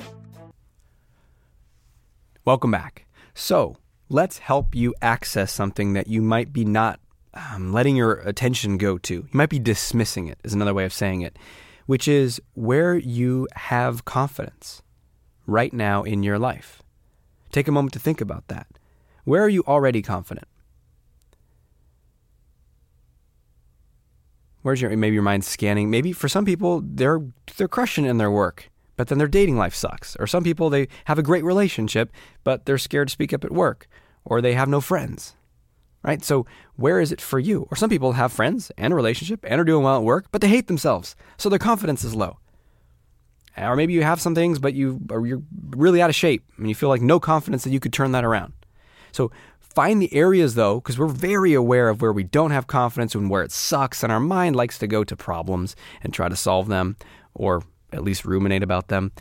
Welcome 2.44 2.70
back. 2.70 3.06
So, 3.35 3.76
let's 4.09 4.38
help 4.38 4.75
you 4.75 4.94
access 5.02 5.52
something 5.52 5.92
that 5.92 6.09
you 6.09 6.23
might 6.23 6.52
be 6.52 6.64
not 6.64 7.00
um, 7.35 7.73
letting 7.73 7.97
your 7.97 8.14
attention 8.14 8.78
go 8.78 8.99
to. 8.99 9.14
You 9.14 9.28
might 9.32 9.50
be 9.50 9.59
dismissing 9.59 10.26
it, 10.26 10.38
is 10.42 10.54
another 10.54 10.75
way 10.75 10.85
of 10.85 10.92
saying 10.92 11.23
it, 11.23 11.38
which 11.87 12.09
is 12.09 12.40
where 12.54 12.97
you 12.97 13.47
have 13.54 14.04
confidence 14.04 14.82
right 15.47 15.73
now 15.73 16.02
in 16.02 16.23
your 16.23 16.38
life. 16.38 16.82
Take 17.52 17.68
a 17.68 17.73
moment 17.73 17.92
to 17.94 17.99
think 17.99 18.20
about 18.20 18.49
that. 18.49 18.66
Where 19.25 19.42
are 19.42 19.49
you 19.49 19.62
already 19.66 20.02
confident? 20.02 20.49
Where's 24.62 24.81
your 24.81 24.95
maybe 24.97 25.14
your 25.14 25.23
mind 25.23 25.45
scanning? 25.45 25.90
Maybe 25.90 26.12
for 26.12 26.29
some 26.29 26.45
people 26.45 26.83
they're 26.85 27.21
they're 27.57 27.69
crushing 27.69 28.05
in 28.05 28.19
their 28.19 28.31
work 28.31 28.71
but 29.00 29.09
then 29.09 29.17
their 29.17 29.29
dating 29.29 29.57
life 29.57 29.75
sucks. 29.75 30.14
Or 30.17 30.26
some 30.26 30.45
people, 30.45 30.69
they 30.69 30.87
have 31.07 31.19
a 31.19 31.23
great 31.23 31.43
relationship, 31.43 32.12
but 32.45 32.67
they're 32.67 32.76
scared 32.76 33.09
to 33.09 33.12
speak 33.12 33.33
up 33.33 33.47
at 33.47 33.50
work, 33.50 33.88
or 34.26 34.43
they 34.43 34.52
have 34.52 34.69
no 34.69 34.83
friends. 34.83 35.35
Right? 36.02 36.23
So, 36.23 36.45
where 36.76 37.00
is 37.00 37.11
it 37.11 37.19
for 37.19 37.38
you? 37.38 37.67
Or 37.71 37.79
some 37.79 37.88
people 37.88 38.12
have 38.12 38.31
friends 38.31 38.71
and 38.76 38.93
a 38.93 38.97
relationship 38.97 39.40
and 39.49 39.59
are 39.59 39.64
doing 39.64 39.85
well 39.85 39.97
at 39.97 40.02
work, 40.02 40.26
but 40.31 40.43
they 40.43 40.49
hate 40.49 40.67
themselves. 40.67 41.17
So 41.38 41.49
their 41.49 41.59
confidence 41.59 42.05
is 42.05 42.14
low. 42.14 42.40
Or 43.57 43.75
maybe 43.75 43.95
you 43.95 44.02
have 44.02 44.21
some 44.21 44.35
things, 44.35 44.59
but 44.59 44.75
you 44.75 45.00
you're 45.25 45.43
really 45.71 46.02
out 46.02 46.11
of 46.11 46.14
shape 46.14 46.45
and 46.59 46.69
you 46.69 46.75
feel 46.75 46.90
like 46.90 47.00
no 47.00 47.19
confidence 47.19 47.64
that 47.64 47.71
you 47.71 47.81
could 47.81 47.95
turn 47.95 48.12
that 48.12 48.25
around. 48.25 48.52
So 49.12 49.31
find 49.74 50.00
the 50.00 50.12
areas 50.14 50.54
though, 50.54 50.80
because 50.80 50.98
we're 50.98 51.06
very 51.06 51.54
aware 51.54 51.88
of 51.88 52.02
where 52.02 52.12
we 52.12 52.24
don't 52.24 52.50
have 52.50 52.66
confidence 52.66 53.14
and 53.14 53.30
where 53.30 53.42
it 53.42 53.52
sucks, 53.52 54.02
and 54.02 54.12
our 54.12 54.20
mind 54.20 54.56
likes 54.56 54.78
to 54.78 54.86
go 54.86 55.04
to 55.04 55.16
problems 55.16 55.76
and 56.02 56.12
try 56.12 56.28
to 56.28 56.36
solve 56.36 56.68
them 56.68 56.96
or 57.34 57.62
at 57.92 58.04
least 58.04 58.24
ruminate 58.24 58.62
about 58.62 58.88
them. 58.88 59.12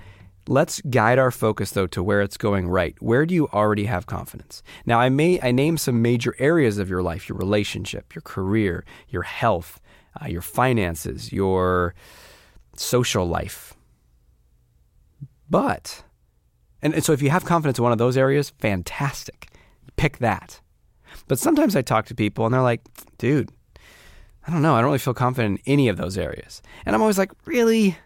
Let's 0.47 0.81
guide 0.81 1.19
our 1.19 1.31
focus 1.31 1.71
though 1.71 1.87
to 1.87 2.01
where 2.01 2.21
it's 2.21 2.37
going 2.37 2.67
right. 2.67 2.95
Where 2.99 3.25
do 3.25 3.35
you 3.35 3.47
already 3.49 3.85
have 3.85 4.07
confidence? 4.07 4.63
Now, 4.85 4.99
I 4.99 5.09
may 5.09 5.39
I 5.41 5.51
name 5.51 5.77
some 5.77 6.01
major 6.01 6.35
areas 6.39 6.79
of 6.79 6.89
your 6.89 7.03
life: 7.03 7.29
your 7.29 7.37
relationship, 7.37 8.15
your 8.15 8.23
career, 8.23 8.83
your 9.09 9.23
health, 9.23 9.79
uh, 10.19 10.27
your 10.27 10.41
finances, 10.41 11.31
your 11.31 11.93
social 12.75 13.27
life. 13.27 13.75
But, 15.49 16.03
and, 16.81 16.93
and 16.93 17.03
so 17.03 17.11
if 17.13 17.21
you 17.21 17.29
have 17.29 17.45
confidence 17.45 17.77
in 17.77 17.83
one 17.83 17.91
of 17.91 17.97
those 17.97 18.17
areas, 18.17 18.51
fantastic. 18.51 19.49
Pick 19.99 20.19
that. 20.19 20.61
But 21.27 21.39
sometimes 21.39 21.75
I 21.75 21.81
talk 21.81 22.05
to 22.05 22.15
people 22.15 22.45
and 22.45 22.53
they're 22.53 22.61
like, 22.61 22.81
dude, 23.17 23.51
I 24.47 24.51
don't 24.51 24.61
know. 24.61 24.75
I 24.75 24.79
don't 24.79 24.85
really 24.85 24.97
feel 24.97 25.13
confident 25.13 25.59
in 25.65 25.73
any 25.73 25.89
of 25.89 25.97
those 25.97 26.17
areas. 26.17 26.61
And 26.85 26.95
I'm 26.95 27.01
always 27.01 27.17
like, 27.17 27.31
really? 27.45 27.97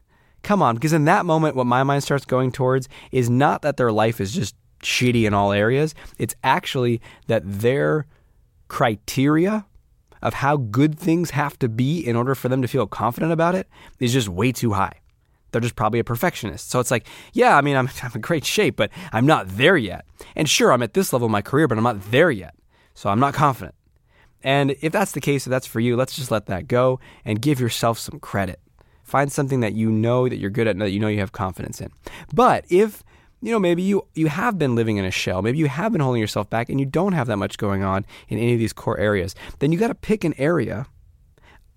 Come 0.41 0.63
on. 0.63 0.73
Because 0.73 0.91
in 0.91 1.05
that 1.05 1.25
moment, 1.25 1.55
what 1.55 1.67
my 1.67 1.83
mind 1.83 2.01
starts 2.03 2.25
going 2.25 2.51
towards 2.51 2.89
is 3.11 3.29
not 3.29 3.61
that 3.61 3.77
their 3.77 3.91
life 3.91 4.19
is 4.19 4.33
just 4.33 4.55
shitty 4.81 5.25
in 5.25 5.35
all 5.35 5.51
areas. 5.51 5.93
It's 6.17 6.35
actually 6.43 6.99
that 7.27 7.43
their 7.45 8.07
criteria 8.69 9.67
of 10.23 10.33
how 10.33 10.57
good 10.57 10.97
things 10.97 11.29
have 11.29 11.59
to 11.59 11.69
be 11.69 11.99
in 11.99 12.15
order 12.15 12.33
for 12.33 12.49
them 12.49 12.63
to 12.63 12.67
feel 12.67 12.87
confident 12.87 13.31
about 13.31 13.53
it 13.53 13.69
is 13.99 14.11
just 14.13 14.27
way 14.27 14.51
too 14.51 14.73
high. 14.73 14.93
They're 15.53 15.61
just 15.61 15.75
probably 15.75 15.99
a 15.99 16.03
perfectionist. 16.03 16.69
So 16.69 16.79
it's 16.79 16.91
like, 16.91 17.07
yeah, 17.31 17.55
I 17.55 17.61
mean, 17.61 17.77
I'm, 17.77 17.89
I'm 18.03 18.11
in 18.13 18.21
great 18.21 18.45
shape, 18.45 18.75
but 18.75 18.91
I'm 19.13 19.25
not 19.25 19.47
there 19.47 19.77
yet. 19.77 20.05
And 20.35 20.49
sure, 20.49 20.73
I'm 20.73 20.83
at 20.83 20.93
this 20.93 21.13
level 21.13 21.27
of 21.27 21.31
my 21.31 21.41
career, 21.41 21.67
but 21.67 21.77
I'm 21.77 21.83
not 21.83 22.11
there 22.11 22.31
yet. 22.31 22.55
So 22.93 23.09
I'm 23.09 23.19
not 23.19 23.33
confident. 23.33 23.75
And 24.43 24.75
if 24.81 24.91
that's 24.91 25.13
the 25.13 25.21
case, 25.21 25.47
if 25.47 25.51
that's 25.51 25.65
for 25.65 25.79
you, 25.79 25.95
let's 25.95 26.15
just 26.15 26.29
let 26.29 26.47
that 26.47 26.67
go 26.67 26.99
and 27.23 27.41
give 27.41 27.59
yourself 27.59 27.97
some 27.97 28.19
credit. 28.19 28.59
Find 29.03 29.31
something 29.31 29.61
that 29.61 29.73
you 29.73 29.89
know 29.89 30.27
that 30.27 30.37
you're 30.37 30.49
good 30.49 30.67
at, 30.67 30.77
that 30.79 30.91
you 30.91 30.99
know 30.99 31.07
you 31.07 31.19
have 31.19 31.31
confidence 31.31 31.79
in. 31.79 31.91
But 32.33 32.65
if 32.69 33.03
you 33.41 33.51
know 33.51 33.59
maybe 33.59 33.83
you 33.83 34.07
you 34.15 34.27
have 34.27 34.57
been 34.57 34.75
living 34.75 34.97
in 34.97 35.05
a 35.05 35.11
shell, 35.11 35.41
maybe 35.41 35.57
you 35.57 35.67
have 35.67 35.91
been 35.91 36.01
holding 36.01 36.21
yourself 36.21 36.49
back, 36.49 36.69
and 36.69 36.79
you 36.79 36.85
don't 36.85 37.13
have 37.13 37.27
that 37.27 37.37
much 37.37 37.57
going 37.57 37.83
on 37.83 38.05
in 38.27 38.37
any 38.37 38.53
of 38.53 38.59
these 38.59 38.73
core 38.73 38.97
areas, 38.97 39.35
then 39.59 39.71
you 39.71 39.79
got 39.79 39.89
to 39.89 39.95
pick 39.95 40.23
an 40.23 40.33
area 40.37 40.87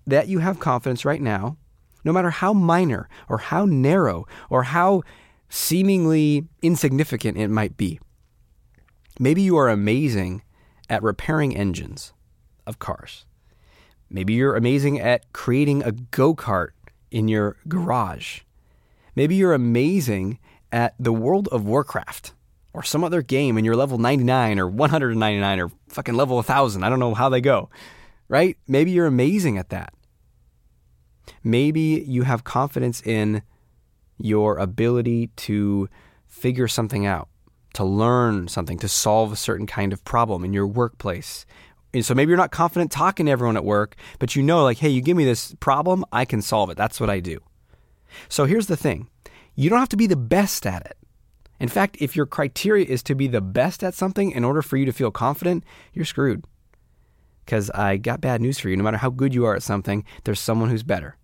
that 0.05 0.29
you 0.29 0.39
have 0.39 0.59
confidence 0.59 1.03
right 1.03 1.21
now, 1.21 1.57
no 2.03 2.11
matter 2.11 2.29
how 2.29 2.53
minor 2.53 3.09
or 3.29 3.37
how 3.37 3.65
narrow 3.65 4.25
or 4.49 4.63
how 4.63 5.03
seemingly 5.49 6.47
insignificant 6.61 7.37
it 7.37 7.49
might 7.49 7.77
be. 7.77 7.99
Maybe 9.19 9.41
you 9.41 9.57
are 9.57 9.69
amazing 9.69 10.43
at 10.89 11.03
repairing 11.03 11.55
engines 11.55 12.13
of 12.65 12.79
cars. 12.79 13.25
Maybe 14.09 14.33
you're 14.33 14.55
amazing 14.55 14.99
at 14.99 15.31
creating 15.33 15.83
a 15.83 15.91
go 15.91 16.35
kart 16.35 16.69
in 17.11 17.27
your 17.27 17.57
garage. 17.67 18.41
Maybe 19.15 19.35
you're 19.35 19.53
amazing 19.53 20.39
at 20.71 20.95
the 20.99 21.13
World 21.13 21.47
of 21.49 21.65
Warcraft 21.65 22.33
or 22.73 22.83
some 22.83 23.03
other 23.03 23.21
game 23.21 23.57
and 23.57 23.65
you're 23.65 23.75
level 23.75 23.97
99 23.97 24.59
or 24.59 24.67
199 24.67 25.59
or 25.59 25.71
fucking 25.89 26.15
level 26.15 26.35
1000. 26.35 26.83
I 26.83 26.89
don't 26.89 26.99
know 26.99 27.13
how 27.13 27.29
they 27.29 27.41
go, 27.41 27.69
right? 28.27 28.57
Maybe 28.67 28.91
you're 28.91 29.07
amazing 29.07 29.57
at 29.57 29.69
that. 29.69 29.93
Maybe 31.43 32.03
you 32.07 32.23
have 32.23 32.43
confidence 32.43 33.01
in 33.01 33.41
your 34.17 34.57
ability 34.57 35.27
to 35.35 35.89
figure 36.25 36.67
something 36.67 37.05
out, 37.05 37.29
to 37.73 37.83
learn 37.83 38.47
something, 38.47 38.77
to 38.79 38.87
solve 38.87 39.31
a 39.31 39.35
certain 39.35 39.67
kind 39.67 39.93
of 39.93 40.03
problem 40.03 40.43
in 40.43 40.53
your 40.53 40.67
workplace. 40.67 41.45
And 41.93 42.05
so 42.05 42.13
maybe 42.13 42.29
you're 42.29 42.37
not 42.37 42.51
confident 42.51 42.91
talking 42.91 43.27
to 43.27 43.31
everyone 43.31 43.57
at 43.57 43.65
work, 43.65 43.95
but 44.19 44.35
you 44.35 44.43
know, 44.43 44.63
like, 44.63 44.77
hey, 44.77 44.89
you 44.89 45.01
give 45.01 45.17
me 45.17 45.25
this 45.25 45.55
problem, 45.59 46.05
I 46.11 46.25
can 46.25 46.41
solve 46.41 46.69
it. 46.69 46.77
That's 46.77 46.99
what 46.99 47.09
I 47.09 47.19
do. 47.19 47.39
So 48.29 48.45
here's 48.45 48.67
the 48.67 48.77
thing 48.77 49.09
you 49.55 49.69
don't 49.69 49.79
have 49.79 49.89
to 49.89 49.97
be 49.97 50.07
the 50.07 50.15
best 50.15 50.65
at 50.65 50.85
it. 50.85 50.97
In 51.59 51.69
fact, 51.69 51.97
if 51.99 52.15
your 52.15 52.27
criteria 52.27 52.85
is 52.85 53.01
to 53.03 53.15
be 53.15 53.27
the 53.27 53.41
best 53.41 53.83
at 53.83 53.95
something 53.95 54.31
in 54.31 54.43
order 54.43 54.61
for 54.61 54.77
you 54.77 54.85
to 54.85 54.93
feel 54.93 55.09
confident, 55.09 55.63
you're 55.93 56.05
screwed. 56.05 56.45
Because 57.43 57.71
I 57.71 57.97
got 57.97 58.21
bad 58.21 58.41
news 58.41 58.59
for 58.59 58.69
you. 58.69 58.77
No 58.77 58.83
matter 58.83 58.97
how 58.97 59.09
good 59.09 59.33
you 59.33 59.45
are 59.45 59.55
at 59.55 59.63
something, 59.63 60.03
there's 60.23 60.39
someone 60.39 60.69
who's 60.69 60.83
better. 60.83 61.16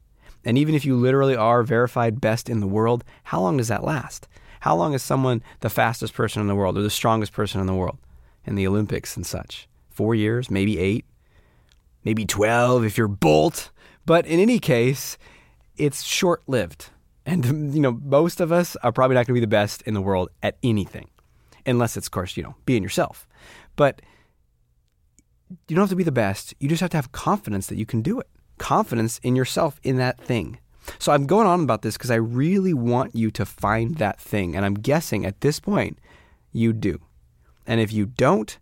And 0.45 0.57
even 0.57 0.75
if 0.75 0.85
you 0.85 0.95
literally 0.95 1.35
are 1.35 1.63
verified 1.63 2.21
best 2.21 2.50
in 2.50 2.59
the 2.59 2.67
world, 2.67 3.03
how 3.23 3.41
long 3.41 3.57
does 3.57 3.69
that 3.69 3.83
last? 3.83 4.27
How 4.62 4.75
long 4.75 4.93
is 4.93 5.03
someone 5.03 5.43
the 5.59 5.69
fastest 5.69 6.13
person 6.13 6.41
in 6.41 6.47
the 6.47 6.55
world 6.55 6.77
or 6.77 6.81
the 6.81 6.89
strongest 6.89 7.33
person 7.33 7.59
in 7.59 7.67
the 7.67 7.73
world 7.73 7.97
in 8.45 8.55
the 8.55 8.67
Olympics 8.67 9.15
and 9.15 9.25
such? 9.25 9.67
Four 9.89 10.15
years, 10.15 10.50
maybe 10.50 10.79
eight, 10.79 11.05
maybe 12.03 12.25
12 12.25 12.85
if 12.85 12.97
you're 12.97 13.07
Bolt. 13.07 13.71
But 14.05 14.25
in 14.25 14.39
any 14.39 14.59
case, 14.59 15.17
it's 15.77 16.03
short 16.03 16.43
lived. 16.47 16.89
And, 17.25 17.45
you 17.73 17.81
know, 17.81 18.00
most 18.03 18.41
of 18.41 18.51
us 18.51 18.75
are 18.77 18.91
probably 18.91 19.15
not 19.15 19.27
going 19.27 19.35
to 19.35 19.39
be 19.39 19.39
the 19.41 19.47
best 19.47 19.81
in 19.83 19.93
the 19.93 20.01
world 20.01 20.29
at 20.41 20.57
anything, 20.63 21.09
unless 21.65 21.97
it's, 21.97 22.07
of 22.07 22.12
course, 22.12 22.35
you 22.38 22.43
know, 22.43 22.55
being 22.65 22.83
yourself. 22.83 23.27
But 23.75 24.01
you 25.67 25.75
don't 25.75 25.83
have 25.83 25.89
to 25.89 25.95
be 25.95 26.03
the 26.03 26.12
best. 26.12 26.53
You 26.59 26.69
just 26.69 26.81
have 26.81 26.89
to 26.91 26.97
have 26.97 27.12
confidence 27.12 27.67
that 27.67 27.77
you 27.77 27.85
can 27.85 28.01
do 28.01 28.19
it, 28.19 28.29
confidence 28.63 29.20
in 29.24 29.36
yourself 29.36 29.77
in 29.84 29.98
that 29.98 30.17
thing. 30.17 30.58
So 30.98 31.12
I'm 31.12 31.25
going 31.25 31.48
on 31.48 31.63
about 31.63 31.82
this 31.82 31.98
because 31.98 32.12
I 32.12 32.15
really 32.15 32.74
want 32.74 33.13
you 33.13 33.29
to 33.32 33.46
find 33.46 33.96
that 33.96 34.22
thing. 34.22 34.55
And 34.55 34.65
I'm 34.65 34.75
guessing 34.75 35.25
at 35.25 35.41
this 35.41 35.60
point, 35.60 36.00
you 36.53 36.72
do. 36.72 37.01
And 37.67 37.82
if 37.82 37.91
you 37.91 38.05
don't, 38.05 38.58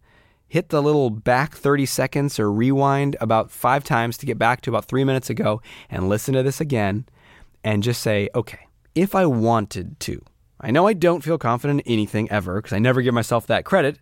hit 0.48 0.70
the 0.70 0.82
little 0.82 1.12
back 1.12 1.54
30 1.54 1.86
seconds 1.86 2.40
or 2.40 2.52
rewind 2.52 3.16
about 3.22 3.52
five 3.52 3.84
times 3.84 4.18
to 4.18 4.26
get 4.26 4.40
back 4.40 4.62
to 4.62 4.72
about 4.72 4.86
three 4.86 5.04
minutes 5.04 5.30
ago 5.30 5.62
and 5.88 6.10
listen 6.10 6.34
to 6.34 6.42
this 6.42 6.60
again 6.60 7.06
and 7.64 7.84
just 7.84 8.02
say, 8.02 8.28
okay, 8.34 8.68
if 8.96 9.14
I 9.14 9.28
wanted 9.28 10.00
to, 10.00 10.20
I 10.60 10.72
know 10.72 10.88
I 10.88 10.94
don't 10.94 11.24
feel 11.24 11.38
confident 11.38 11.82
in 11.82 11.94
anything 11.94 12.30
ever 12.32 12.56
because 12.56 12.74
I 12.74 12.80
never 12.80 13.04
give 13.04 13.14
myself 13.14 13.46
that 13.48 13.66
credit, 13.66 14.00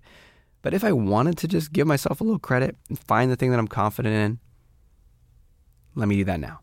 but 0.62 0.74
if 0.74 0.86
I 0.86 0.94
wanted 0.94 1.38
to 1.39 1.48
just 1.50 1.74
give 1.74 1.88
myself 1.88 2.22
a 2.22 2.24
little 2.24 2.39
credit 2.39 2.77
and 2.88 2.98
find 2.98 3.29
the 3.29 3.36
thing 3.36 3.51
that 3.51 3.60
I'm 3.60 3.68
confident 3.68 4.15
in, 4.15 4.39
let 5.96 6.08
me 6.08 6.17
do 6.17 6.24
that 6.25 6.39
now. 6.39 6.60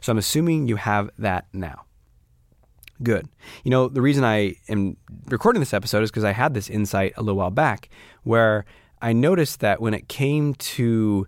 So 0.00 0.12
I'm 0.12 0.18
assuming 0.18 0.68
you 0.68 0.76
have 0.76 1.10
that 1.18 1.46
now. 1.52 1.84
Good. 3.02 3.28
You 3.64 3.70
know, 3.70 3.88
the 3.88 4.00
reason 4.00 4.24
I 4.24 4.54
am 4.68 4.96
recording 5.26 5.60
this 5.60 5.74
episode 5.74 6.02
is 6.02 6.10
because 6.10 6.24
I 6.24 6.32
had 6.32 6.54
this 6.54 6.70
insight 6.70 7.12
a 7.16 7.22
little 7.22 7.36
while 7.36 7.50
back 7.50 7.88
where 8.22 8.64
I 9.02 9.12
noticed 9.12 9.60
that 9.60 9.80
when 9.80 9.94
it 9.94 10.08
came 10.08 10.54
to 10.54 11.26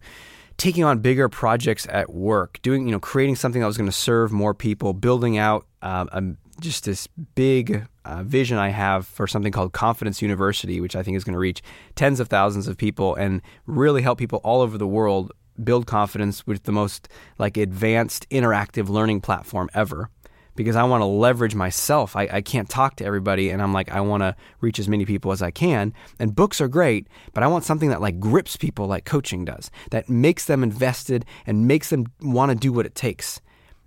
taking 0.56 0.84
on 0.84 1.00
bigger 1.00 1.28
projects 1.28 1.86
at 1.90 2.12
work, 2.12 2.60
doing, 2.62 2.86
you 2.86 2.92
know, 2.92 3.00
creating 3.00 3.36
something 3.36 3.60
that 3.60 3.66
was 3.66 3.76
going 3.76 3.88
to 3.88 3.96
serve 3.96 4.32
more 4.32 4.54
people, 4.54 4.94
building 4.94 5.36
out 5.36 5.66
a, 5.82 6.22
just 6.60 6.84
this 6.84 7.06
big 7.34 7.86
uh, 8.04 8.22
vision 8.22 8.56
I 8.58 8.70
have 8.70 9.06
for 9.06 9.26
something 9.26 9.52
called 9.52 9.72
Confidence 9.72 10.22
University, 10.22 10.80
which 10.80 10.96
I 10.96 11.02
think 11.02 11.16
is 11.16 11.24
going 11.24 11.34
to 11.34 11.38
reach 11.38 11.62
tens 11.94 12.20
of 12.20 12.28
thousands 12.28 12.68
of 12.68 12.78
people 12.78 13.14
and 13.14 13.42
really 13.66 14.02
help 14.02 14.18
people 14.18 14.40
all 14.42 14.62
over 14.62 14.78
the 14.78 14.86
world 14.86 15.32
build 15.62 15.86
confidence 15.86 16.46
with 16.46 16.64
the 16.64 16.72
most 16.72 17.08
like 17.38 17.56
advanced 17.56 18.28
interactive 18.30 18.88
learning 18.88 19.20
platform 19.20 19.68
ever 19.74 20.10
because 20.56 20.74
I 20.74 20.84
want 20.84 21.02
to 21.02 21.06
leverage 21.06 21.54
myself. 21.54 22.16
I, 22.16 22.28
I 22.32 22.40
can't 22.40 22.68
talk 22.68 22.96
to 22.96 23.04
everybody, 23.04 23.50
and 23.50 23.62
I'm 23.62 23.72
like, 23.72 23.90
I 23.92 24.00
want 24.00 24.22
to 24.22 24.34
reach 24.60 24.78
as 24.78 24.88
many 24.88 25.04
people 25.04 25.30
as 25.30 25.42
I 25.42 25.50
can. 25.50 25.92
And 26.18 26.34
books 26.34 26.60
are 26.60 26.68
great, 26.68 27.06
but 27.34 27.42
I 27.42 27.46
want 27.46 27.64
something 27.64 27.90
that 27.90 28.00
like 28.00 28.18
grips 28.18 28.56
people 28.56 28.86
like 28.86 29.04
coaching 29.04 29.44
does, 29.44 29.70
that 29.90 30.08
makes 30.08 30.46
them 30.46 30.62
invested 30.62 31.24
and 31.46 31.68
makes 31.68 31.90
them 31.90 32.06
want 32.22 32.50
to 32.50 32.56
do 32.56 32.72
what 32.72 32.86
it 32.86 32.94
takes. 32.94 33.40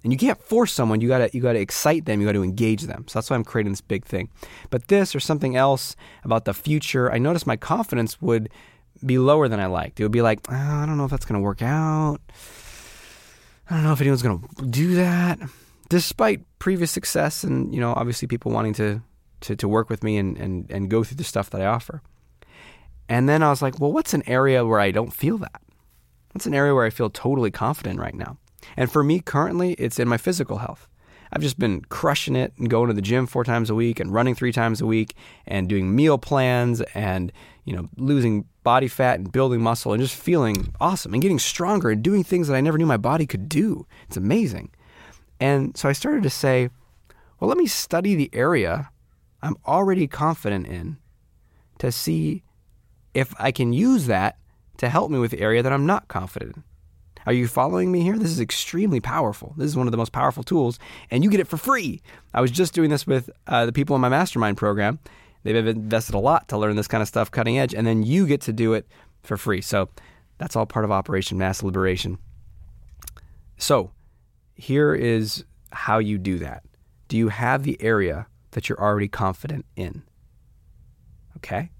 And 0.03 0.13
you 0.13 0.19
can't 0.19 0.41
force 0.41 0.71
someone. 0.71 1.01
You 1.01 1.09
gotta 1.09 1.29
you 1.33 1.41
gotta 1.41 1.59
excite 1.59 2.05
them. 2.05 2.21
You 2.21 2.27
gotta 2.27 2.41
engage 2.41 2.83
them. 2.83 3.05
So 3.07 3.19
that's 3.19 3.29
why 3.29 3.35
I'm 3.35 3.43
creating 3.43 3.73
this 3.73 3.81
big 3.81 4.05
thing. 4.05 4.29
But 4.69 4.87
this 4.87 5.13
or 5.13 5.19
something 5.19 5.57
else 5.57 5.97
about 6.23 6.45
the 6.45 6.53
future, 6.53 7.11
I 7.11 7.17
noticed 7.17 7.45
my 7.45 7.57
confidence 7.57 8.21
would 8.21 8.49
be 9.05 9.17
lower 9.17 9.47
than 9.47 9.59
I 9.59 9.67
liked. 9.67 9.99
It 9.99 10.03
would 10.03 10.11
be 10.11 10.21
like, 10.21 10.39
oh, 10.49 10.55
I 10.55 10.85
don't 10.85 10.97
know 10.97 11.05
if 11.05 11.11
that's 11.11 11.25
gonna 11.25 11.39
work 11.39 11.61
out. 11.61 12.19
I 13.69 13.75
don't 13.75 13.83
know 13.83 13.93
if 13.93 14.01
anyone's 14.01 14.21
gonna 14.21 14.41
do 14.69 14.95
that 14.95 15.39
despite 15.89 16.41
previous 16.59 16.91
success 16.91 17.43
and 17.43 17.73
you 17.73 17.81
know 17.81 17.93
obviously 17.93 18.27
people 18.27 18.51
wanting 18.51 18.73
to 18.75 19.01
to, 19.41 19.55
to 19.55 19.67
work 19.67 19.89
with 19.89 20.03
me 20.03 20.17
and, 20.17 20.37
and 20.37 20.69
and 20.69 20.89
go 20.89 21.03
through 21.03 21.17
the 21.17 21.23
stuff 21.23 21.49
that 21.49 21.61
I 21.61 21.65
offer. 21.65 22.01
And 23.07 23.27
then 23.27 23.41
I 23.41 23.49
was 23.49 23.61
like, 23.61 23.79
well, 23.79 23.91
what's 23.91 24.13
an 24.13 24.21
area 24.27 24.63
where 24.63 24.79
I 24.79 24.91
don't 24.91 25.11
feel 25.11 25.39
that? 25.39 25.61
What's 26.31 26.45
an 26.45 26.53
area 26.53 26.75
where 26.75 26.85
I 26.85 26.91
feel 26.91 27.09
totally 27.09 27.49
confident 27.49 27.99
right 27.99 28.13
now? 28.13 28.37
And 28.77 28.91
for 28.91 29.03
me 29.03 29.19
currently, 29.19 29.73
it's 29.73 29.97
in 29.97 30.07
my 30.07 30.17
physical 30.17 30.59
health. 30.59 30.87
I've 31.31 31.41
just 31.41 31.59
been 31.59 31.81
crushing 31.81 32.35
it 32.35 32.53
and 32.57 32.69
going 32.69 32.87
to 32.87 32.93
the 32.93 33.01
gym 33.01 33.27
four 33.27 33.43
times 33.43 33.69
a 33.69 33.75
week 33.75 33.99
and 33.99 34.13
running 34.13 34.35
three 34.35 34.51
times 34.51 34.81
a 34.81 34.85
week 34.85 35.15
and 35.45 35.69
doing 35.69 35.95
meal 35.95 36.17
plans 36.17 36.81
and 36.93 37.31
you 37.65 37.75
know 37.75 37.89
losing 37.97 38.45
body 38.63 38.87
fat 38.87 39.19
and 39.19 39.31
building 39.31 39.61
muscle 39.61 39.93
and 39.93 40.01
just 40.01 40.15
feeling 40.15 40.73
awesome 40.79 41.13
and 41.13 41.21
getting 41.21 41.39
stronger 41.39 41.89
and 41.89 42.03
doing 42.03 42.23
things 42.23 42.47
that 42.47 42.55
I 42.55 42.61
never 42.61 42.77
knew 42.77 42.85
my 42.85 42.97
body 42.97 43.25
could 43.25 43.49
do. 43.49 43.85
It's 44.07 44.17
amazing. 44.17 44.71
And 45.39 45.77
so 45.77 45.87
I 45.87 45.93
started 45.93 46.23
to 46.23 46.29
say, 46.29 46.69
well, 47.39 47.47
let 47.47 47.57
me 47.57 47.67
study 47.67 48.15
the 48.15 48.29
area 48.33 48.89
I'm 49.41 49.55
already 49.65 50.07
confident 50.07 50.67
in 50.67 50.97
to 51.79 51.91
see 51.91 52.43
if 53.13 53.33
I 53.39 53.51
can 53.51 53.73
use 53.73 54.07
that 54.07 54.37
to 54.77 54.89
help 54.89 55.11
me 55.11 55.19
with 55.19 55.31
the 55.31 55.39
area 55.39 55.63
that 55.63 55.71
I'm 55.71 55.85
not 55.85 56.07
confident 56.07 56.57
in. 56.57 56.63
Are 57.25 57.33
you 57.33 57.47
following 57.47 57.91
me 57.91 58.01
here? 58.01 58.17
This 58.17 58.31
is 58.31 58.39
extremely 58.39 58.99
powerful. 58.99 59.53
This 59.57 59.67
is 59.67 59.75
one 59.75 59.87
of 59.87 59.91
the 59.91 59.97
most 59.97 60.11
powerful 60.11 60.43
tools, 60.43 60.79
and 61.11 61.23
you 61.23 61.29
get 61.29 61.39
it 61.39 61.47
for 61.47 61.57
free. 61.57 62.01
I 62.33 62.41
was 62.41 62.51
just 62.51 62.73
doing 62.73 62.89
this 62.89 63.05
with 63.05 63.29
uh, 63.47 63.65
the 63.65 63.73
people 63.73 63.95
in 63.95 64.01
my 64.01 64.09
mastermind 64.09 64.57
program. 64.57 64.99
They've 65.43 65.55
invested 65.55 66.15
a 66.15 66.19
lot 66.19 66.47
to 66.49 66.57
learn 66.57 66.75
this 66.75 66.87
kind 66.87 67.01
of 67.01 67.07
stuff, 67.07 67.31
cutting 67.31 67.57
edge, 67.57 67.73
and 67.73 67.85
then 67.85 68.03
you 68.03 68.27
get 68.27 68.41
to 68.41 68.53
do 68.53 68.73
it 68.73 68.87
for 69.23 69.37
free. 69.37 69.61
So 69.61 69.89
that's 70.37 70.55
all 70.55 70.65
part 70.65 70.85
of 70.85 70.91
Operation 70.91 71.37
Mass 71.37 71.63
Liberation. 71.63 72.17
So 73.57 73.91
here 74.55 74.93
is 74.93 75.43
how 75.71 75.99
you 75.99 76.17
do 76.17 76.39
that. 76.39 76.63
Do 77.07 77.17
you 77.17 77.29
have 77.29 77.63
the 77.63 77.81
area 77.81 78.27
that 78.51 78.69
you're 78.69 78.81
already 78.81 79.07
confident 79.07 79.65
in? 79.75 80.03
Okay. 81.37 81.71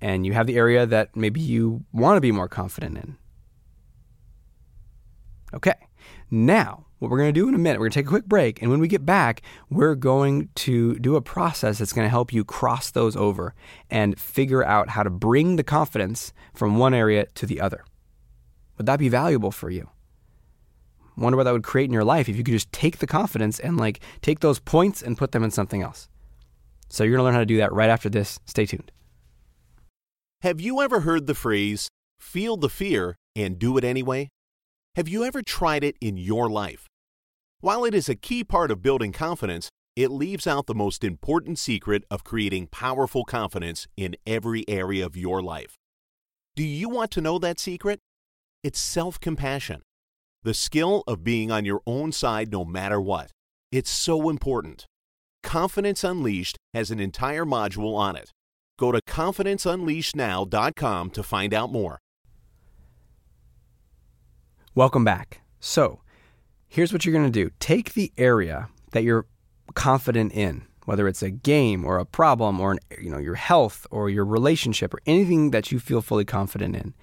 And 0.00 0.24
you 0.26 0.32
have 0.32 0.46
the 0.46 0.56
area 0.56 0.86
that 0.86 1.16
maybe 1.16 1.40
you 1.40 1.84
want 1.92 2.16
to 2.16 2.20
be 2.20 2.32
more 2.32 2.48
confident 2.48 2.96
in. 2.98 3.16
Okay. 5.54 5.74
Now, 6.30 6.86
what 6.98 7.10
we're 7.10 7.18
going 7.18 7.32
to 7.32 7.40
do 7.40 7.48
in 7.48 7.54
a 7.54 7.58
minute, 7.58 7.78
we're 7.78 7.86
going 7.86 7.92
to 7.92 8.00
take 8.00 8.06
a 8.06 8.10
quick 8.10 8.26
break. 8.26 8.60
And 8.60 8.70
when 8.70 8.80
we 8.80 8.88
get 8.88 9.06
back, 9.06 9.42
we're 9.70 9.94
going 9.94 10.48
to 10.56 10.98
do 10.98 11.16
a 11.16 11.22
process 11.22 11.78
that's 11.78 11.92
going 11.92 12.04
to 12.04 12.10
help 12.10 12.32
you 12.32 12.44
cross 12.44 12.90
those 12.90 13.16
over 13.16 13.54
and 13.88 14.18
figure 14.18 14.64
out 14.64 14.90
how 14.90 15.02
to 15.02 15.10
bring 15.10 15.56
the 15.56 15.62
confidence 15.62 16.32
from 16.54 16.76
one 16.76 16.94
area 16.94 17.26
to 17.34 17.46
the 17.46 17.60
other. 17.60 17.84
Would 18.76 18.86
that 18.86 18.98
be 18.98 19.08
valuable 19.08 19.50
for 19.50 19.70
you? 19.70 19.88
Wonder 21.16 21.36
what 21.36 21.44
that 21.44 21.52
would 21.52 21.64
create 21.64 21.86
in 21.86 21.92
your 21.92 22.04
life 22.04 22.28
if 22.28 22.36
you 22.36 22.44
could 22.44 22.52
just 22.52 22.72
take 22.72 22.98
the 22.98 23.06
confidence 23.06 23.58
and 23.58 23.76
like 23.76 24.00
take 24.22 24.40
those 24.40 24.60
points 24.60 25.02
and 25.02 25.18
put 25.18 25.32
them 25.32 25.42
in 25.42 25.50
something 25.50 25.82
else. 25.82 26.08
So 26.88 27.04
you're 27.04 27.12
going 27.12 27.20
to 27.20 27.24
learn 27.24 27.34
how 27.34 27.40
to 27.40 27.46
do 27.46 27.56
that 27.58 27.72
right 27.72 27.90
after 27.90 28.08
this. 28.08 28.38
Stay 28.46 28.66
tuned. 28.66 28.92
Have 30.42 30.60
you 30.60 30.80
ever 30.80 31.00
heard 31.00 31.26
the 31.26 31.34
phrase, 31.34 31.88
feel 32.20 32.56
the 32.56 32.68
fear 32.68 33.16
and 33.34 33.58
do 33.58 33.76
it 33.76 33.84
anyway? 33.84 34.28
Have 34.98 35.06
you 35.06 35.22
ever 35.22 35.42
tried 35.42 35.84
it 35.84 35.94
in 36.00 36.16
your 36.16 36.50
life? 36.50 36.88
While 37.60 37.84
it 37.84 37.94
is 37.94 38.08
a 38.08 38.16
key 38.16 38.42
part 38.42 38.72
of 38.72 38.82
building 38.82 39.12
confidence, 39.12 39.68
it 39.94 40.10
leaves 40.10 40.44
out 40.44 40.66
the 40.66 40.74
most 40.74 41.04
important 41.04 41.60
secret 41.60 42.02
of 42.10 42.24
creating 42.24 42.66
powerful 42.72 43.24
confidence 43.24 43.86
in 43.96 44.16
every 44.26 44.68
area 44.68 45.06
of 45.06 45.16
your 45.16 45.40
life. 45.40 45.76
Do 46.56 46.64
you 46.64 46.88
want 46.88 47.12
to 47.12 47.20
know 47.20 47.38
that 47.38 47.60
secret? 47.60 48.00
It's 48.64 48.80
self 48.80 49.20
compassion, 49.20 49.82
the 50.42 50.52
skill 50.52 51.04
of 51.06 51.22
being 51.22 51.52
on 51.52 51.64
your 51.64 51.80
own 51.86 52.10
side 52.10 52.50
no 52.50 52.64
matter 52.64 53.00
what. 53.00 53.30
It's 53.70 53.90
so 53.90 54.28
important. 54.28 54.84
Confidence 55.44 56.02
Unleashed 56.02 56.58
has 56.74 56.90
an 56.90 56.98
entire 56.98 57.44
module 57.44 57.94
on 57.94 58.16
it. 58.16 58.32
Go 58.76 58.90
to 58.90 59.00
confidenceunleashednow.com 59.00 61.10
to 61.10 61.22
find 61.22 61.54
out 61.54 61.70
more. 61.70 62.00
Welcome 64.78 65.02
back. 65.02 65.40
So, 65.58 66.02
here's 66.68 66.92
what 66.92 67.04
you're 67.04 67.12
going 67.12 67.26
to 67.26 67.32
do 67.32 67.50
take 67.58 67.94
the 67.94 68.12
area 68.16 68.68
that 68.92 69.02
you're 69.02 69.26
confident 69.74 70.30
in, 70.32 70.68
whether 70.84 71.08
it's 71.08 71.20
a 71.20 71.32
game 71.32 71.84
or 71.84 71.98
a 71.98 72.04
problem 72.04 72.60
or 72.60 72.70
an, 72.70 72.78
you 72.96 73.10
know, 73.10 73.18
your 73.18 73.34
health 73.34 73.88
or 73.90 74.08
your 74.08 74.24
relationship 74.24 74.94
or 74.94 75.00
anything 75.04 75.50
that 75.50 75.72
you 75.72 75.80
feel 75.80 76.00
fully 76.00 76.24
confident 76.24 76.76
in. 76.76 76.94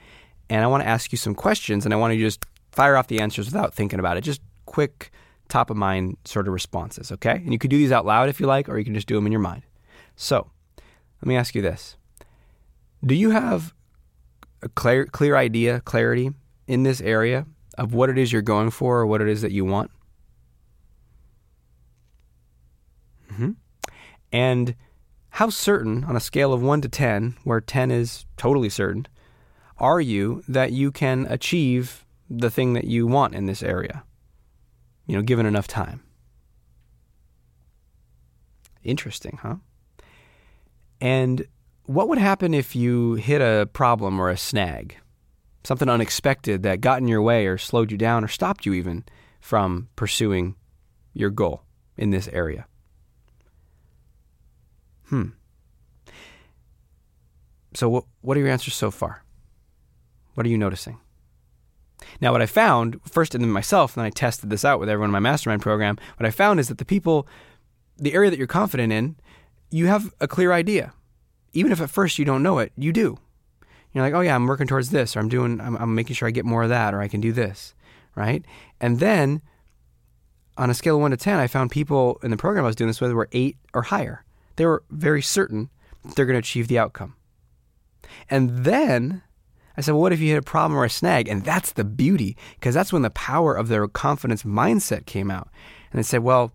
And 0.49 0.63
I 0.63 0.67
want 0.67 0.83
to 0.83 0.87
ask 0.87 1.11
you 1.11 1.17
some 1.17 1.35
questions 1.35 1.83
and 1.83 1.93
I 1.93 1.97
want 1.97 2.13
to 2.13 2.17
just 2.17 2.45
fire 2.71 2.95
off 2.95 3.07
the 3.07 3.19
answers 3.19 3.47
without 3.47 3.73
thinking 3.73 3.99
about 3.99 4.15
it. 4.15 4.21
Just 4.21 4.39
quick, 4.65 5.11
top 5.49 5.69
of 5.69 5.75
mind 5.75 6.15
sort 6.23 6.47
of 6.47 6.53
responses, 6.53 7.11
okay? 7.11 7.35
And 7.35 7.51
you 7.51 7.59
could 7.59 7.71
do 7.71 7.77
these 7.77 7.91
out 7.91 8.05
loud 8.05 8.29
if 8.29 8.39
you 8.39 8.47
like, 8.47 8.69
or 8.69 8.77
you 8.77 8.85
can 8.85 8.93
just 8.93 9.07
do 9.07 9.15
them 9.15 9.25
in 9.25 9.33
your 9.33 9.41
mind. 9.41 9.63
So, 10.15 10.49
let 11.21 11.27
me 11.27 11.35
ask 11.35 11.53
you 11.53 11.61
this 11.61 11.97
Do 13.05 13.15
you 13.15 13.31
have 13.31 13.73
a 14.61 14.69
clear, 14.69 15.07
clear 15.07 15.35
idea, 15.35 15.81
clarity 15.81 16.31
in 16.67 16.83
this 16.83 17.01
area 17.01 17.45
of 17.77 17.93
what 17.93 18.09
it 18.09 18.17
is 18.17 18.31
you're 18.31 18.41
going 18.41 18.69
for 18.69 18.99
or 18.99 19.05
what 19.05 19.21
it 19.21 19.27
is 19.27 19.41
that 19.41 19.51
you 19.51 19.65
want? 19.65 19.91
Mm-hmm. 23.31 23.51
And 24.31 24.75
how 25.29 25.49
certain, 25.49 26.03
on 26.05 26.15
a 26.15 26.21
scale 26.21 26.53
of 26.53 26.61
1 26.61 26.81
to 26.81 26.89
10, 26.89 27.35
where 27.43 27.59
10 27.59 27.91
is 27.91 28.25
totally 28.37 28.69
certain, 28.69 29.07
are 29.77 29.99
you 29.99 30.43
that 30.47 30.71
you 30.71 30.91
can 30.91 31.27
achieve 31.29 32.05
the 32.29 32.49
thing 32.49 32.73
that 32.73 32.85
you 32.85 33.05
want 33.05 33.35
in 33.35 33.45
this 33.45 33.61
area? 33.61 34.03
You 35.05 35.15
know, 35.15 35.21
given 35.21 35.45
enough 35.45 35.67
time. 35.67 36.01
Interesting, 38.83 39.39
huh? 39.41 39.55
And 41.01 41.45
what 41.83 42.07
would 42.07 42.17
happen 42.17 42.53
if 42.53 42.75
you 42.75 43.15
hit 43.15 43.41
a 43.41 43.67
problem 43.73 44.19
or 44.19 44.29
a 44.29 44.37
snag? 44.37 44.97
Something 45.65 45.89
unexpected 45.89 46.61
that 46.61 46.79
got 46.79 47.01
in 47.01 47.07
your 47.07 47.23
way 47.23 47.47
or 47.47 47.57
slowed 47.57 47.91
you 47.91 47.97
down 47.97 48.23
or 48.23 48.27
stopped 48.27 48.67
you 48.67 48.73
even 48.73 49.03
from 49.41 49.89
pursuing 49.95 50.55
your 51.11 51.31
goal 51.31 51.63
in 51.97 52.11
this 52.11 52.27
area? 52.27 52.67
Hmm. 55.07 55.29
So, 57.73 57.89
what, 57.89 58.05
what 58.21 58.37
are 58.37 58.41
your 58.41 58.49
answers 58.49 58.75
so 58.75 58.91
far? 58.91 59.23
What 60.35 60.45
are 60.45 60.49
you 60.49 60.57
noticing? 60.57 60.99
Now, 62.21 62.31
what 62.31 62.43
I 62.43 62.45
found, 62.45 62.99
first 63.03 63.33
in 63.33 63.49
myself, 63.49 63.95
and 63.97 64.01
then 64.01 64.07
I 64.07 64.11
tested 64.11 64.51
this 64.51 64.65
out 64.65 64.79
with 64.79 64.87
everyone 64.87 65.09
in 65.09 65.13
my 65.13 65.19
mastermind 65.19 65.63
program, 65.63 65.97
what 66.17 66.27
I 66.27 66.31
found 66.31 66.59
is 66.59 66.67
that 66.67 66.77
the 66.77 66.85
people, 66.85 67.27
the 67.97 68.13
area 68.13 68.29
that 68.29 68.37
you're 68.37 68.45
confident 68.45 68.93
in, 68.93 69.15
you 69.71 69.87
have 69.87 70.13
a 70.21 70.27
clear 70.27 70.53
idea. 70.53 70.93
Even 71.53 71.71
if 71.71 71.81
at 71.81 71.89
first 71.89 72.19
you 72.19 72.25
don't 72.25 72.43
know 72.43 72.59
it, 72.59 72.71
you 72.77 72.93
do. 72.93 73.17
You're 73.95 74.03
like, 74.03 74.13
oh 74.13 74.19
yeah, 74.19 74.35
I'm 74.35 74.45
working 74.45 74.67
towards 74.67 74.91
this, 74.91 75.15
or 75.15 75.21
I'm 75.21 75.29
doing, 75.29 75.61
I'm, 75.61 75.77
I'm 75.77 75.95
making 75.95 76.17
sure 76.17 76.27
I 76.27 76.31
get 76.31 76.43
more 76.43 76.63
of 76.63 76.69
that, 76.69 76.93
or 76.93 77.01
I 77.01 77.07
can 77.07 77.21
do 77.21 77.31
this, 77.31 77.73
right? 78.13 78.43
And 78.81 78.99
then 78.99 79.41
on 80.57 80.69
a 80.69 80.73
scale 80.73 80.95
of 80.95 81.01
one 81.01 81.11
to 81.11 81.17
10, 81.17 81.39
I 81.39 81.47
found 81.47 81.71
people 81.71 82.19
in 82.21 82.29
the 82.29 82.37
program 82.37 82.65
I 82.65 82.67
was 82.67 82.75
doing 82.75 82.89
this 82.89 82.99
with 82.99 83.13
were 83.13 83.29
eight 83.31 83.55
or 83.73 83.83
higher. 83.83 84.25
They 84.57 84.65
were 84.65 84.83
very 84.89 85.21
certain 85.21 85.69
they're 86.15 86.25
going 86.25 86.35
to 86.35 86.39
achieve 86.39 86.67
the 86.67 86.77
outcome. 86.77 87.15
And 88.29 88.65
then 88.65 89.23
I 89.77 89.81
said, 89.81 89.93
well, 89.93 90.01
what 90.01 90.13
if 90.13 90.19
you 90.19 90.29
hit 90.29 90.37
a 90.37 90.43
problem 90.43 90.77
or 90.77 90.85
a 90.85 90.89
snag? 90.89 91.27
And 91.27 91.43
that's 91.43 91.71
the 91.71 91.83
beauty, 91.83 92.37
because 92.59 92.75
that's 92.75 92.93
when 92.93 93.01
the 93.01 93.09
power 93.09 93.55
of 93.55 93.69
their 93.69 93.87
confidence 93.87 94.43
mindset 94.43 95.05
came 95.05 95.31
out. 95.31 95.49
And 95.91 95.99
they 95.99 96.03
said, 96.03 96.21
well, 96.21 96.51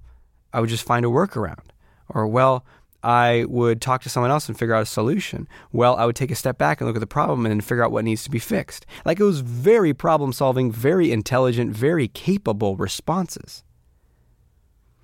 I 0.53 0.61
would 0.61 0.71
just 0.71 0.87
find 0.87 1.05
a 1.05 1.09
workaround. 1.09 1.71
Or, 2.09 2.27
well, 2.27 2.65
I 3.03 3.47
would 3.49 3.81
talk 3.81 4.03
to 4.03 4.09
someone 4.09 4.31
else 4.31 4.49
and 4.49 4.59
figure 4.59 4.75
out 4.75 4.83
a 4.83 4.87
solution. 4.87 5.49
Well, 5.73 5.97
I 5.97 6.05
would 6.05 6.17
take 6.17 6.31
a 6.31 6.35
step 6.35 6.59
back 6.59 6.81
and 6.81 6.89
look 6.89 6.97
at 6.97 7.01
the 7.01 7.07
problem 7.07 7.47
and 7.47 7.65
figure 7.65 7.85
out 7.85 7.93
what 7.93 8.05
needs 8.05 8.25
to 8.25 8.31
be 8.31 8.39
fixed. 8.39 8.85
Like 9.05 9.19
it 9.19 9.25
was 9.25 9.41
very 9.41 9.95
problem 9.95 10.33
solving, 10.33 10.71
very 10.71 11.11
intelligent, 11.11 11.75
very 11.75 12.09
capable 12.09 12.77
responses. 12.77 13.65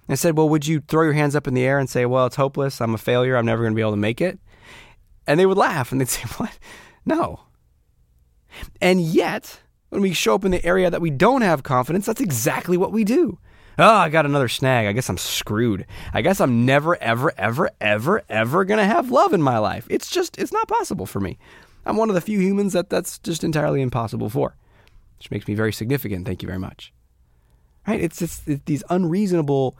I 0.08 0.14
said, 0.14 0.36
Well, 0.36 0.48
would 0.48 0.66
you 0.66 0.80
throw 0.80 1.04
your 1.04 1.14
hands 1.14 1.34
up 1.34 1.48
in 1.48 1.54
the 1.54 1.64
air 1.64 1.78
and 1.78 1.88
say, 1.88 2.06
Well, 2.06 2.26
it's 2.26 2.36
hopeless. 2.36 2.80
I'm 2.80 2.94
a 2.94 2.98
failure. 2.98 3.36
I'm 3.36 3.46
never 3.46 3.62
going 3.62 3.72
to 3.72 3.76
be 3.76 3.82
able 3.82 3.92
to 3.92 3.96
make 3.96 4.20
it? 4.20 4.38
And 5.26 5.40
they 5.40 5.46
would 5.46 5.56
laugh 5.56 5.90
and 5.90 6.00
they'd 6.00 6.08
say, 6.08 6.22
What? 6.36 6.58
No. 7.04 7.40
And 8.80 9.00
yet, 9.00 9.60
when 9.88 10.02
we 10.02 10.12
show 10.12 10.34
up 10.34 10.44
in 10.44 10.50
the 10.50 10.64
area 10.64 10.90
that 10.90 11.00
we 11.00 11.10
don't 11.10 11.42
have 11.42 11.62
confidence, 11.62 12.06
that's 12.06 12.20
exactly 12.20 12.76
what 12.76 12.92
we 12.92 13.04
do. 13.04 13.38
Oh, 13.78 13.96
I 13.96 14.08
got 14.08 14.24
another 14.24 14.48
snag. 14.48 14.86
I 14.86 14.92
guess 14.92 15.10
I'm 15.10 15.18
screwed. 15.18 15.86
I 16.14 16.22
guess 16.22 16.40
I'm 16.40 16.64
never, 16.64 16.96
ever, 16.96 17.32
ever, 17.36 17.70
ever, 17.80 18.22
ever 18.28 18.64
going 18.64 18.78
to 18.78 18.86
have 18.86 19.10
love 19.10 19.34
in 19.34 19.42
my 19.42 19.58
life. 19.58 19.86
It's 19.90 20.10
just, 20.10 20.38
it's 20.38 20.52
not 20.52 20.68
possible 20.68 21.04
for 21.04 21.20
me. 21.20 21.38
I'm 21.84 21.96
one 21.96 22.08
of 22.08 22.14
the 22.14 22.20
few 22.20 22.40
humans 22.40 22.72
that 22.72 22.90
that's 22.90 23.18
just 23.18 23.44
entirely 23.44 23.82
impossible 23.82 24.30
for, 24.30 24.56
which 25.18 25.30
makes 25.30 25.46
me 25.46 25.54
very 25.54 25.72
significant. 25.72 26.26
Thank 26.26 26.42
you 26.42 26.46
very 26.46 26.58
much. 26.58 26.92
Right? 27.86 28.00
It's 28.00 28.18
just 28.18 28.48
it's 28.48 28.62
these 28.64 28.82
unreasonable 28.90 29.76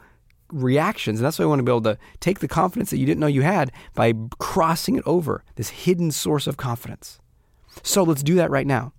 reactions. 0.51 1.19
And 1.19 1.25
that's 1.25 1.37
why 1.39 1.43
I 1.43 1.47
want 1.47 1.59
to 1.59 1.63
be 1.63 1.71
able 1.71 1.81
to 1.81 1.97
take 2.19 2.39
the 2.39 2.47
confidence 2.47 2.91
that 2.91 2.97
you 2.97 3.05
didn't 3.05 3.19
know 3.19 3.27
you 3.27 3.41
had 3.41 3.71
by 3.95 4.13
crossing 4.37 4.95
it 4.95 5.03
over, 5.05 5.43
this 5.55 5.69
hidden 5.69 6.11
source 6.11 6.47
of 6.47 6.55
confidence. 6.55 7.19
So 7.83 8.03
let's 8.03 8.23
do 8.23 8.35
that 8.35 8.49
right 8.49 8.67
now. 8.67 8.93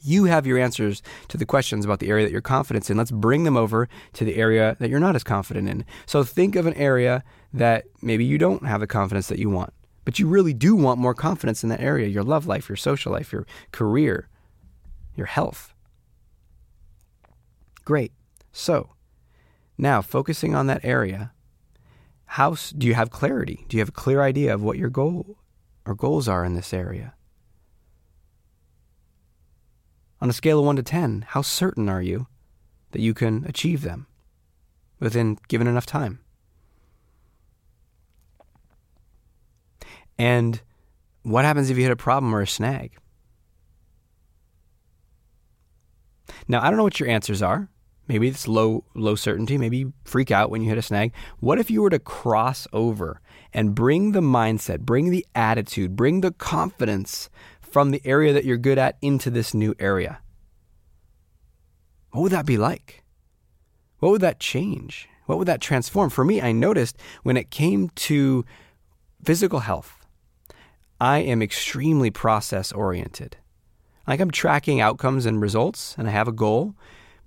You 0.00 0.24
have 0.24 0.46
your 0.46 0.58
answers 0.58 1.02
to 1.28 1.36
the 1.36 1.46
questions 1.46 1.84
about 1.84 2.00
the 2.00 2.08
area 2.08 2.24
that 2.24 2.32
you're 2.32 2.40
confident 2.40 2.88
in. 2.88 2.96
Let's 2.96 3.10
bring 3.10 3.44
them 3.44 3.56
over 3.56 3.88
to 4.14 4.24
the 4.24 4.36
area 4.36 4.76
that 4.80 4.90
you're 4.90 5.00
not 5.00 5.16
as 5.16 5.24
confident 5.24 5.68
in. 5.68 5.84
So 6.06 6.24
think 6.24 6.56
of 6.56 6.66
an 6.66 6.74
area 6.74 7.24
that 7.52 7.84
maybe 8.02 8.24
you 8.24 8.38
don't 8.38 8.66
have 8.66 8.80
the 8.80 8.86
confidence 8.86 9.28
that 9.28 9.38
you 9.38 9.50
want, 9.50 9.72
but 10.04 10.18
you 10.18 10.28
really 10.28 10.54
do 10.54 10.76
want 10.76 11.00
more 11.00 11.14
confidence 11.14 11.62
in 11.62 11.68
that 11.70 11.80
area 11.80 12.06
your 12.06 12.22
love 12.22 12.46
life, 12.46 12.68
your 12.68 12.76
social 12.76 13.12
life, 13.12 13.32
your 13.32 13.46
career, 13.72 14.28
your 15.14 15.26
health. 15.26 15.74
Great. 17.84 18.12
So 18.52 18.90
now 19.76 20.02
focusing 20.02 20.54
on 20.54 20.66
that 20.66 20.84
area, 20.84 21.32
how 22.26 22.54
do 22.76 22.86
you 22.86 22.94
have 22.94 23.10
clarity? 23.10 23.64
Do 23.68 23.76
you 23.76 23.80
have 23.80 23.88
a 23.88 23.92
clear 23.92 24.20
idea 24.20 24.52
of 24.52 24.62
what 24.62 24.76
your 24.76 24.90
goal 24.90 25.38
or 25.86 25.94
goals 25.94 26.28
are 26.28 26.44
in 26.44 26.54
this 26.54 26.74
area? 26.74 27.14
On 30.20 30.28
a 30.28 30.32
scale 30.32 30.58
of 30.58 30.64
1 30.64 30.76
to 30.76 30.82
10, 30.82 31.26
how 31.28 31.42
certain 31.42 31.88
are 31.88 32.02
you 32.02 32.26
that 32.90 33.00
you 33.00 33.14
can 33.14 33.44
achieve 33.46 33.82
them 33.82 34.06
within 34.98 35.38
given 35.48 35.66
enough 35.66 35.86
time? 35.86 36.20
And 40.18 40.60
what 41.22 41.44
happens 41.44 41.70
if 41.70 41.76
you 41.76 41.84
hit 41.84 41.92
a 41.92 41.96
problem 41.96 42.34
or 42.34 42.42
a 42.42 42.46
snag? 42.46 42.96
Now, 46.48 46.60
I 46.62 46.68
don't 46.68 46.76
know 46.76 46.82
what 46.82 46.98
your 46.98 47.08
answers 47.08 47.42
are. 47.42 47.68
Maybe 48.08 48.26
it's 48.26 48.48
low 48.48 48.84
low 48.94 49.14
certainty, 49.14 49.58
maybe 49.58 49.78
you 49.78 49.92
freak 50.02 50.30
out 50.30 50.50
when 50.50 50.62
you 50.62 50.70
hit 50.70 50.78
a 50.78 50.82
snag. 50.82 51.12
What 51.40 51.58
if 51.58 51.70
you 51.70 51.82
were 51.82 51.90
to 51.90 51.98
cross 51.98 52.66
over 52.72 53.20
and 53.52 53.74
bring 53.74 54.12
the 54.12 54.22
mindset, 54.22 54.80
bring 54.80 55.10
the 55.10 55.26
attitude, 55.34 55.94
bring 55.94 56.22
the 56.22 56.32
confidence 56.32 57.28
from 57.70 57.90
the 57.90 58.02
area 58.04 58.32
that 58.32 58.44
you're 58.44 58.56
good 58.56 58.78
at 58.78 58.96
into 59.02 59.30
this 59.30 59.54
new 59.54 59.74
area? 59.78 60.20
What 62.10 62.22
would 62.22 62.32
that 62.32 62.46
be 62.46 62.56
like? 62.56 63.04
What 63.98 64.10
would 64.10 64.20
that 64.20 64.40
change? 64.40 65.08
What 65.26 65.38
would 65.38 65.48
that 65.48 65.60
transform? 65.60 66.10
For 66.10 66.24
me, 66.24 66.40
I 66.40 66.52
noticed 66.52 66.98
when 67.22 67.36
it 67.36 67.50
came 67.50 67.90
to 67.90 68.44
physical 69.22 69.60
health, 69.60 70.06
I 71.00 71.18
am 71.18 71.42
extremely 71.42 72.10
process 72.10 72.72
oriented. 72.72 73.36
Like 74.06 74.20
I'm 74.20 74.30
tracking 74.30 74.80
outcomes 74.80 75.26
and 75.26 75.40
results 75.40 75.94
and 75.98 76.08
I 76.08 76.12
have 76.12 76.28
a 76.28 76.32
goal, 76.32 76.74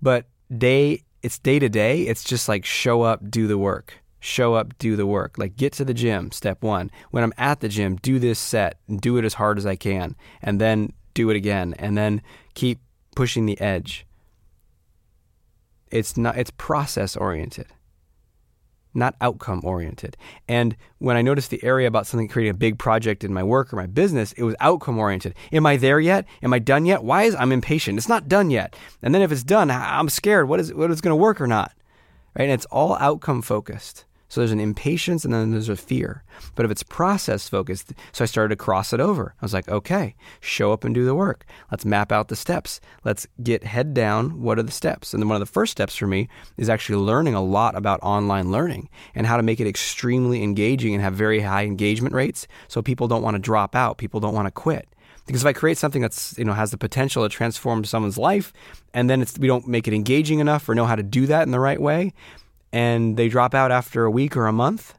but 0.02 0.26
day 0.56 1.04
it's 1.22 1.38
day 1.38 1.60
to 1.60 1.70
day, 1.70 2.02
it's 2.02 2.24
just 2.24 2.50
like 2.50 2.66
show 2.66 3.04
up, 3.04 3.30
do 3.30 3.48
the 3.48 3.58
work. 3.58 4.01
Show 4.22 4.54
up, 4.54 4.78
do 4.78 4.96
the 4.96 5.06
work. 5.06 5.38
Like 5.38 5.58
get 5.58 5.74
to 5.74 5.84
the 5.84 5.94
gym, 5.94 6.32
step 6.32 6.64
1. 6.64 6.90
When 7.10 7.24
I'm 7.24 7.34
at 7.38 7.60
the 7.60 7.68
gym, 7.68 7.98
do 7.98 8.20
this 8.20 8.40
set 8.40 8.80
and 8.88 9.02
do 9.02 9.18
it 9.18 9.26
as 9.26 9.34
hard 9.34 9.58
as 9.58 9.66
I 9.66 9.76
can 9.76 10.16
and 10.42 10.62
then 10.62 10.94
do 11.14 11.30
it 11.30 11.36
again 11.36 11.76
and 11.78 11.98
then 11.98 12.22
keep 12.54 12.80
pushing 13.16 13.46
the 13.46 13.60
edge. 13.60 14.06
It's 15.92 16.16
not 16.16 16.38
it's 16.38 16.52
process 16.52 17.18
oriented 17.18 17.68
not 18.94 19.16
outcome 19.22 19.62
oriented. 19.64 20.18
And 20.48 20.76
when 21.00 21.16
I 21.16 21.22
noticed 21.22 21.50
the 21.50 21.64
area 21.64 21.88
about 21.88 22.08
something 22.08 22.28
creating 22.28 22.52
a 22.52 22.58
big 22.58 22.78
project 22.78 23.24
in 23.24 23.34
my 23.34 23.44
work 23.44 23.72
or 23.72 23.78
my 23.78 23.86
business, 23.86 24.34
it 24.34 24.44
was 24.44 24.56
outcome 24.60 24.98
oriented. 24.98 25.36
Am 25.52 25.66
I 25.66 25.78
there 25.78 26.00
yet? 26.00 26.26
Am 26.44 26.54
I 26.54 26.60
done 26.60 26.86
yet? 26.86 27.04
Why 27.04 27.24
is 27.24 27.36
I'm 27.36 27.52
impatient? 27.52 27.98
It's 27.98 28.10
not 28.10 28.28
done 28.28 28.50
yet. 28.50 28.76
And 29.02 29.16
then 29.16 29.22
if 29.22 29.32
it's 29.32 29.44
done, 29.44 29.72
I'm 29.72 30.10
scared. 30.10 30.48
What 30.48 30.60
is 30.60 30.74
what 30.74 30.92
is 30.92 31.02
going 31.02 31.12
to 31.12 31.22
work 31.22 31.40
or 31.40 31.48
not? 31.48 31.74
Right? 32.38 32.46
And 32.46 32.54
it's 32.54 32.66
all 32.66 32.96
outcome 32.96 33.42
focused. 33.42 34.06
So 34.32 34.40
there's 34.40 34.54
an 34.54 34.62
impatience 34.62 35.26
and 35.26 35.34
then 35.34 35.52
there's 35.52 35.68
a 35.68 35.76
fear. 35.76 36.24
But 36.56 36.64
if 36.64 36.72
it's 36.72 36.84
process 36.84 37.50
focused, 37.50 37.92
so 38.14 38.24
I 38.24 38.28
started 38.28 38.56
to 38.56 38.64
cross 38.64 38.94
it 38.94 39.02
over. 39.02 39.36
I 39.42 39.44
was 39.44 39.54
like, 39.54 39.68
okay, 39.68 40.16
show 40.40 40.72
up 40.72 40.86
and 40.86 40.96
do 40.96 41.04
the 41.04 41.14
work. 41.14 41.44
Let's 41.70 41.84
map 41.84 42.14
out 42.14 42.30
the 42.30 42.38
steps. 42.38 42.80
Let's 43.04 43.28
get 43.44 43.66
head 43.66 43.94
down. 43.94 44.42
What 44.42 44.58
are 44.58 44.64
the 44.64 44.72
steps? 44.72 45.14
And 45.14 45.22
then 45.22 45.28
one 45.28 45.36
of 45.36 45.46
the 45.46 45.52
first 45.52 45.74
steps 45.74 45.98
for 45.98 46.08
me 46.08 46.30
is 46.56 46.70
actually 46.70 47.00
learning 47.00 47.34
a 47.34 47.44
lot 47.44 47.76
about 47.76 48.00
online 48.04 48.52
learning 48.52 48.88
and 49.16 49.28
how 49.28 49.36
to 49.36 49.44
make 49.44 49.60
it 49.60 49.68
extremely 49.68 50.42
engaging 50.42 50.94
and 50.94 51.04
have 51.04 51.14
very 51.14 51.42
high 51.42 51.66
engagement 51.66 52.16
rates 52.16 52.48
so 52.70 52.82
people 52.82 53.10
don't 53.10 53.24
want 53.24 53.36
to 53.36 53.40
drop 53.40 53.76
out, 53.76 53.98
people 53.98 54.22
don't 54.22 54.34
want 54.34 54.48
to 54.48 54.52
quit. 54.52 54.88
Because 55.26 55.42
if 55.42 55.48
I 55.48 55.52
create 55.52 55.78
something 55.78 56.02
that's 56.02 56.38
you 56.38 56.46
know 56.46 56.54
has 56.54 56.72
the 56.72 56.78
potential 56.78 57.24
to 57.24 57.30
transform 57.30 57.84
someone's 57.84 58.18
life, 58.18 58.54
and 58.94 59.10
then 59.10 59.26
we 59.40 59.48
don't 59.48 59.68
make 59.68 59.90
it 59.90 59.94
engaging 59.94 60.40
enough 60.40 60.68
or 60.70 60.74
know 60.74 60.86
how 60.86 60.96
to 60.96 61.04
do 61.04 61.26
that 61.28 61.44
in 61.44 61.52
the 61.52 61.60
right 61.60 61.82
way, 61.82 62.14
and 62.74 63.18
they 63.18 63.28
drop 63.28 63.54
out 63.54 63.72
after 63.72 64.06
a 64.06 64.12
week 64.12 64.36
or 64.38 64.48
a 64.48 64.54
month, 64.54 64.94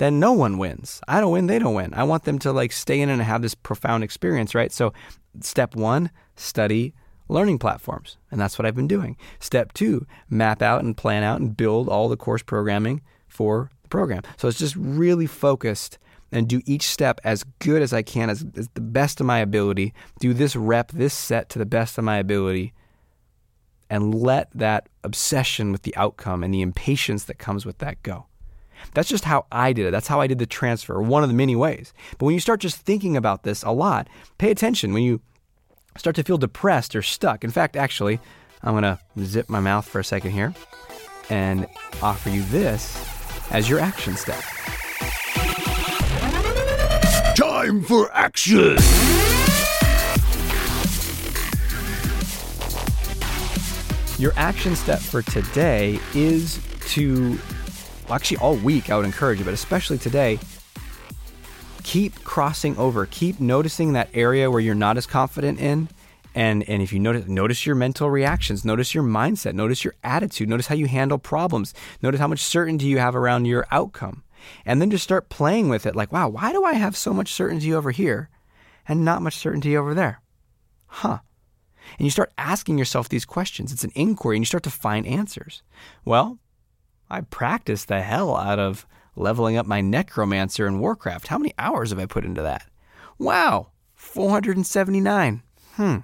then 0.00 0.18
no 0.18 0.32
one 0.32 0.58
wins. 0.58 1.00
I 1.06 1.20
don't 1.20 1.32
win, 1.32 1.46
they 1.46 1.58
don't 1.58 1.74
win. 1.74 1.92
I 1.94 2.04
want 2.04 2.24
them 2.24 2.38
to 2.40 2.52
like 2.52 2.72
stay 2.72 3.00
in 3.00 3.10
and 3.10 3.20
have 3.20 3.42
this 3.42 3.54
profound 3.54 4.02
experience, 4.02 4.54
right? 4.54 4.72
So, 4.72 4.92
step 5.40 5.76
one, 5.76 6.10
study 6.36 6.94
learning 7.28 7.58
platforms. 7.58 8.16
And 8.30 8.40
that's 8.40 8.58
what 8.58 8.66
I've 8.66 8.74
been 8.74 8.88
doing. 8.88 9.16
Step 9.38 9.72
two, 9.72 10.06
map 10.28 10.62
out 10.62 10.82
and 10.82 10.96
plan 10.96 11.22
out 11.22 11.40
and 11.40 11.56
build 11.56 11.88
all 11.88 12.08
the 12.08 12.16
course 12.16 12.42
programming 12.42 13.02
for 13.28 13.70
the 13.82 13.88
program. 13.88 14.22
So, 14.36 14.48
it's 14.48 14.58
just 14.58 14.76
really 14.76 15.26
focused 15.26 15.98
and 16.32 16.48
do 16.48 16.62
each 16.64 16.84
step 16.84 17.20
as 17.24 17.44
good 17.58 17.82
as 17.82 17.92
I 17.92 18.02
can, 18.02 18.30
as, 18.30 18.46
as 18.56 18.68
the 18.74 18.80
best 18.80 19.20
of 19.20 19.26
my 19.26 19.40
ability. 19.40 19.92
Do 20.20 20.32
this 20.32 20.56
rep, 20.56 20.92
this 20.92 21.12
set 21.12 21.48
to 21.50 21.58
the 21.58 21.66
best 21.66 21.98
of 21.98 22.04
my 22.04 22.18
ability 22.18 22.72
and 23.90 24.14
let 24.14 24.48
that 24.54 24.88
obsession 25.02 25.72
with 25.72 25.82
the 25.82 25.94
outcome 25.96 26.42
and 26.44 26.54
the 26.54 26.62
impatience 26.62 27.24
that 27.24 27.38
comes 27.38 27.66
with 27.66 27.78
that 27.78 28.02
go. 28.02 28.26
That's 28.94 29.08
just 29.08 29.24
how 29.24 29.46
I 29.52 29.72
did 29.72 29.86
it. 29.86 29.90
That's 29.90 30.06
how 30.06 30.20
I 30.20 30.26
did 30.26 30.38
the 30.38 30.46
transfer, 30.46 31.02
one 31.02 31.22
of 31.22 31.28
the 31.28 31.34
many 31.34 31.56
ways. 31.56 31.92
But 32.12 32.26
when 32.26 32.34
you 32.34 32.40
start 32.40 32.60
just 32.60 32.78
thinking 32.78 33.16
about 33.16 33.42
this 33.42 33.62
a 33.62 33.72
lot, 33.72 34.08
pay 34.38 34.50
attention. 34.50 34.94
When 34.94 35.02
you 35.02 35.20
start 35.98 36.16
to 36.16 36.22
feel 36.22 36.38
depressed 36.38 36.94
or 36.96 37.02
stuck, 37.02 37.44
in 37.44 37.50
fact, 37.50 37.76
actually, 37.76 38.20
I'm 38.62 38.72
going 38.72 38.84
to 38.84 38.98
zip 39.18 39.50
my 39.50 39.60
mouth 39.60 39.86
for 39.86 39.98
a 39.98 40.04
second 40.04 40.30
here 40.30 40.54
and 41.28 41.66
offer 42.02 42.30
you 42.30 42.42
this 42.44 42.96
as 43.50 43.68
your 43.68 43.80
action 43.80 44.16
step. 44.16 44.42
Time 47.34 47.82
for 47.82 48.10
action! 48.12 48.76
Your 54.20 54.34
action 54.36 54.76
step 54.76 54.98
for 54.98 55.22
today 55.22 55.98
is 56.14 56.60
to, 56.90 57.38
well, 58.04 58.16
actually, 58.16 58.36
all 58.36 58.54
week 58.56 58.90
I 58.90 58.96
would 58.98 59.06
encourage 59.06 59.38
you, 59.38 59.46
but 59.46 59.54
especially 59.54 59.96
today, 59.96 60.38
keep 61.84 62.22
crossing 62.22 62.76
over. 62.76 63.06
Keep 63.06 63.40
noticing 63.40 63.94
that 63.94 64.10
area 64.12 64.50
where 64.50 64.60
you're 64.60 64.74
not 64.74 64.98
as 64.98 65.06
confident 65.06 65.58
in. 65.58 65.88
And, 66.34 66.68
and 66.68 66.82
if 66.82 66.92
you 66.92 66.98
notice, 67.00 67.28
notice 67.28 67.64
your 67.64 67.76
mental 67.76 68.10
reactions, 68.10 68.62
notice 68.62 68.94
your 68.94 69.04
mindset, 69.04 69.54
notice 69.54 69.84
your 69.84 69.94
attitude, 70.04 70.50
notice 70.50 70.66
how 70.66 70.74
you 70.74 70.86
handle 70.86 71.16
problems, 71.16 71.72
notice 72.02 72.20
how 72.20 72.28
much 72.28 72.40
certainty 72.40 72.88
you 72.88 72.98
have 72.98 73.16
around 73.16 73.46
your 73.46 73.66
outcome. 73.70 74.22
And 74.66 74.82
then 74.82 74.90
just 74.90 75.02
start 75.02 75.30
playing 75.30 75.70
with 75.70 75.86
it 75.86 75.96
like, 75.96 76.12
wow, 76.12 76.28
why 76.28 76.52
do 76.52 76.62
I 76.62 76.74
have 76.74 76.94
so 76.94 77.14
much 77.14 77.32
certainty 77.32 77.72
over 77.72 77.90
here 77.90 78.28
and 78.86 79.02
not 79.02 79.22
much 79.22 79.38
certainty 79.38 79.78
over 79.78 79.94
there? 79.94 80.20
Huh. 80.88 81.20
And 81.98 82.06
you 82.06 82.10
start 82.10 82.32
asking 82.38 82.78
yourself 82.78 83.08
these 83.08 83.24
questions. 83.24 83.72
It's 83.72 83.84
an 83.84 83.92
inquiry 83.94 84.36
and 84.36 84.42
you 84.42 84.46
start 84.46 84.62
to 84.64 84.70
find 84.70 85.06
answers. 85.06 85.62
Well, 86.04 86.38
I 87.10 87.22
practiced 87.22 87.88
the 87.88 88.02
hell 88.02 88.36
out 88.36 88.58
of 88.58 88.86
leveling 89.16 89.56
up 89.56 89.66
my 89.66 89.80
necromancer 89.80 90.66
in 90.66 90.78
Warcraft. 90.78 91.28
How 91.28 91.38
many 91.38 91.52
hours 91.58 91.90
have 91.90 91.98
I 91.98 92.06
put 92.06 92.24
into 92.24 92.42
that? 92.42 92.64
Wow, 93.18 93.68
479. 93.94 95.42
Hmm. 95.74 95.96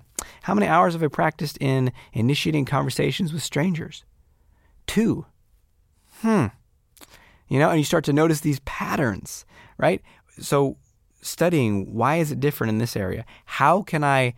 How 0.42 0.54
many 0.54 0.66
hours 0.66 0.92
have 0.92 1.02
I 1.02 1.08
practiced 1.08 1.58
in 1.60 1.92
initiating 2.12 2.64
conversations 2.64 3.32
with 3.32 3.42
strangers? 3.42 4.04
Two. 4.86 5.26
Hmm. 6.20 6.46
You 7.48 7.58
know, 7.58 7.70
and 7.70 7.78
you 7.78 7.84
start 7.84 8.04
to 8.04 8.12
notice 8.12 8.40
these 8.40 8.60
patterns, 8.60 9.44
right? 9.78 10.02
So, 10.40 10.76
studying 11.22 11.94
why 11.94 12.16
is 12.16 12.30
it 12.30 12.40
different 12.40 12.70
in 12.70 12.78
this 12.78 12.96
area? 12.96 13.24
How 13.44 13.82
can 13.82 14.04
I 14.04 14.34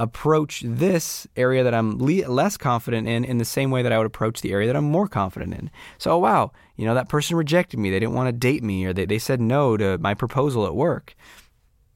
approach 0.00 0.62
this 0.64 1.26
area 1.36 1.62
that 1.62 1.74
I'm 1.74 1.98
le- 1.98 2.26
less 2.26 2.56
confident 2.56 3.06
in 3.06 3.22
in 3.22 3.36
the 3.36 3.44
same 3.44 3.70
way 3.70 3.82
that 3.82 3.92
I 3.92 3.98
would 3.98 4.06
approach 4.06 4.40
the 4.40 4.50
area 4.50 4.66
that 4.66 4.74
I'm 4.74 4.90
more 4.90 5.06
confident 5.06 5.52
in. 5.52 5.70
So, 5.98 6.12
oh, 6.12 6.18
wow, 6.18 6.52
you 6.76 6.86
know, 6.86 6.94
that 6.94 7.10
person 7.10 7.36
rejected 7.36 7.78
me. 7.78 7.90
They 7.90 8.00
didn't 8.00 8.14
want 8.14 8.28
to 8.28 8.32
date 8.32 8.64
me 8.64 8.86
or 8.86 8.94
they, 8.94 9.04
they 9.04 9.18
said 9.18 9.42
no 9.42 9.76
to 9.76 9.98
my 9.98 10.14
proposal 10.14 10.66
at 10.66 10.74
work. 10.74 11.14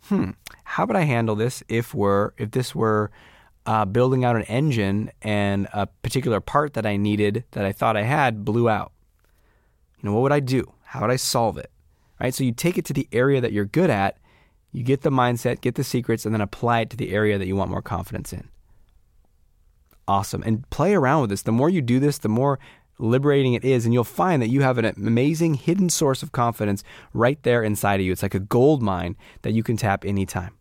Hmm, 0.02 0.32
how 0.64 0.84
would 0.84 0.96
I 0.96 1.04
handle 1.04 1.34
this 1.34 1.62
if 1.66 1.94
we're 1.94 2.32
if 2.36 2.50
this 2.50 2.74
were 2.74 3.10
uh, 3.64 3.86
building 3.86 4.22
out 4.22 4.36
an 4.36 4.42
engine 4.42 5.10
and 5.22 5.66
a 5.72 5.86
particular 5.86 6.40
part 6.40 6.74
that 6.74 6.84
I 6.84 6.98
needed 6.98 7.44
that 7.52 7.64
I 7.64 7.72
thought 7.72 7.96
I 7.96 8.02
had 8.02 8.44
blew 8.44 8.68
out? 8.68 8.92
You 10.02 10.10
know, 10.10 10.12
what 10.12 10.20
would 10.20 10.32
I 10.32 10.40
do? 10.40 10.74
How 10.84 11.00
would 11.00 11.10
I 11.10 11.16
solve 11.16 11.56
it? 11.56 11.70
Right? 12.20 12.34
So 12.34 12.44
you 12.44 12.52
take 12.52 12.76
it 12.76 12.84
to 12.84 12.92
the 12.92 13.08
area 13.12 13.40
that 13.40 13.52
you're 13.52 13.64
good 13.64 13.88
at 13.88 14.18
you 14.74 14.82
get 14.82 15.02
the 15.02 15.10
mindset, 15.10 15.60
get 15.60 15.76
the 15.76 15.84
secrets, 15.84 16.26
and 16.26 16.34
then 16.34 16.40
apply 16.40 16.80
it 16.80 16.90
to 16.90 16.96
the 16.96 17.12
area 17.12 17.38
that 17.38 17.46
you 17.46 17.54
want 17.54 17.70
more 17.70 17.80
confidence 17.80 18.32
in. 18.32 18.48
Awesome. 20.08 20.42
And 20.42 20.68
play 20.68 20.94
around 20.94 21.20
with 21.20 21.30
this. 21.30 21.42
The 21.42 21.52
more 21.52 21.70
you 21.70 21.80
do 21.80 22.00
this, 22.00 22.18
the 22.18 22.28
more 22.28 22.58
liberating 22.98 23.54
it 23.54 23.64
is. 23.64 23.84
And 23.84 23.94
you'll 23.94 24.02
find 24.02 24.42
that 24.42 24.48
you 24.48 24.62
have 24.62 24.76
an 24.76 24.84
amazing 24.84 25.54
hidden 25.54 25.88
source 25.90 26.24
of 26.24 26.32
confidence 26.32 26.82
right 27.12 27.40
there 27.44 27.62
inside 27.62 28.00
of 28.00 28.06
you. 28.06 28.10
It's 28.10 28.22
like 28.22 28.34
a 28.34 28.40
gold 28.40 28.82
mine 28.82 29.16
that 29.42 29.52
you 29.52 29.62
can 29.62 29.76
tap 29.76 30.04
anytime. 30.04 30.56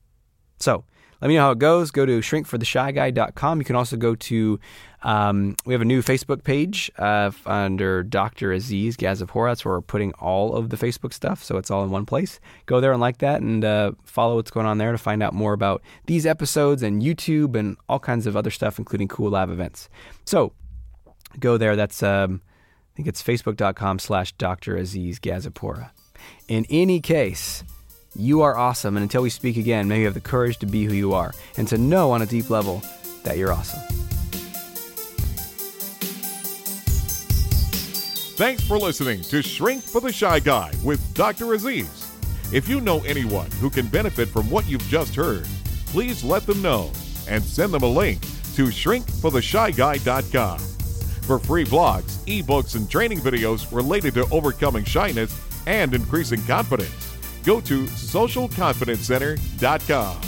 So, 0.60 0.86
let 1.24 1.30
me 1.30 1.36
know 1.36 1.44
how 1.44 1.52
it 1.52 1.60
goes. 1.60 1.90
Go 1.90 2.06
to 2.06 2.20
shrinkfortheshyguy.com. 2.20 3.60
You 3.60 3.64
can 3.64 3.78
also 3.78 3.96
go 3.96 4.14
to, 4.14 4.60
um, 5.04 5.56
we 5.66 5.74
have 5.74 5.82
a 5.82 5.86
new 5.86 6.02
Facebook 6.02 6.44
page 6.44 6.92
uh, 6.98 7.32
under 7.46 8.04
Dr. 8.04 8.52
Aziz 8.52 8.98
Gazipura. 8.98 9.52
That's 9.52 9.64
where 9.64 9.76
we're 9.76 9.82
putting 9.84 10.12
all 10.16 10.54
of 10.54 10.70
the 10.70 10.76
Facebook 10.76 11.14
stuff. 11.14 11.42
So 11.42 11.56
it's 11.56 11.72
all 11.72 11.86
in 11.86 11.92
one 11.92 12.06
place. 12.06 12.42
Go 12.66 12.82
there 12.82 12.92
and 12.92 13.00
like 13.00 13.20
that 13.20 13.42
and 13.42 13.64
uh, 13.64 13.94
follow 14.04 14.36
what's 14.36 14.52
going 14.52 14.66
on 14.66 14.80
there 14.80 14.92
to 14.92 14.98
find 14.98 15.24
out 15.24 15.34
more 15.34 15.54
about 15.54 15.82
these 16.08 16.26
episodes 16.26 16.84
and 16.84 17.02
YouTube 17.02 17.56
and 17.56 17.78
all 17.88 18.00
kinds 18.00 18.28
of 18.28 18.36
other 18.36 18.52
stuff, 18.52 18.78
including 18.78 19.08
cool 19.08 19.30
live 19.30 19.50
events. 19.50 19.88
So 20.26 20.52
go 21.40 21.56
there. 21.56 21.78
That's, 21.78 22.04
um, 22.04 22.42
I 22.94 22.98
think 22.98 23.08
it's 23.08 23.24
facebook.com 23.24 24.00
slash 24.00 24.34
Dr. 24.34 24.76
Aziz 24.76 25.22
Gazipura. 25.22 25.92
In 26.50 26.66
any 26.70 27.00
case, 27.00 27.64
you 28.16 28.42
are 28.42 28.56
awesome, 28.56 28.96
and 28.96 29.04
until 29.04 29.22
we 29.22 29.30
speak 29.30 29.58
again, 29.58 29.88
may 29.88 30.00
you 30.00 30.06
have 30.06 30.14
the 30.14 30.22
courage 30.22 30.60
to 30.60 30.66
be 30.66 30.86
who 30.86 30.94
you 30.94 31.14
are 31.14 31.34
and 31.58 31.68
to 31.68 31.78
know 31.78 32.12
on 32.12 32.22
a 32.22 32.26
deep 32.26 32.50
level 32.50 32.84
that 33.24 33.38
you're 33.38 33.52
awesome. 33.52 33.82
Thanks 38.36 38.64
for 38.64 38.78
listening 38.78 39.22
to 39.24 39.42
Shrink 39.42 39.84
for 39.84 40.02
the 40.02 40.12
Shy 40.12 40.40
Guy 40.40 40.74
with 40.84 41.14
Dr. 41.14 41.54
Aziz. 41.54 42.12
If 42.52 42.68
you 42.68 42.82
know 42.82 43.00
anyone 43.04 43.50
who 43.52 43.70
can 43.70 43.88
benefit 43.88 44.28
from 44.28 44.50
what 44.50 44.68
you've 44.68 44.88
just 44.88 45.16
heard, 45.16 45.48
please 45.88 46.24
let 46.24 46.46
them 46.46 46.62
know 46.62 46.92
and 47.28 47.44
send 47.44 47.74
them 47.74 47.84
a 47.84 47.88
link 47.88 48.22
to 48.56 48.68
shrinkfortheshyguy.com. 48.68 50.60
For 50.60 51.40
free 51.40 51.64
blogs, 51.64 52.18
ebooks, 52.26 52.76
and 52.76 52.90
training 52.90 53.20
videos 53.20 53.72
related 53.76 54.14
to 54.16 54.28
overcoming 54.30 54.84
shyness 54.84 55.40
and 55.66 55.94
increasing 55.94 56.44
confidence, 56.44 57.03
go 57.44 57.62
to 57.62 57.84
socialconfidencecenter.com. 57.84 60.23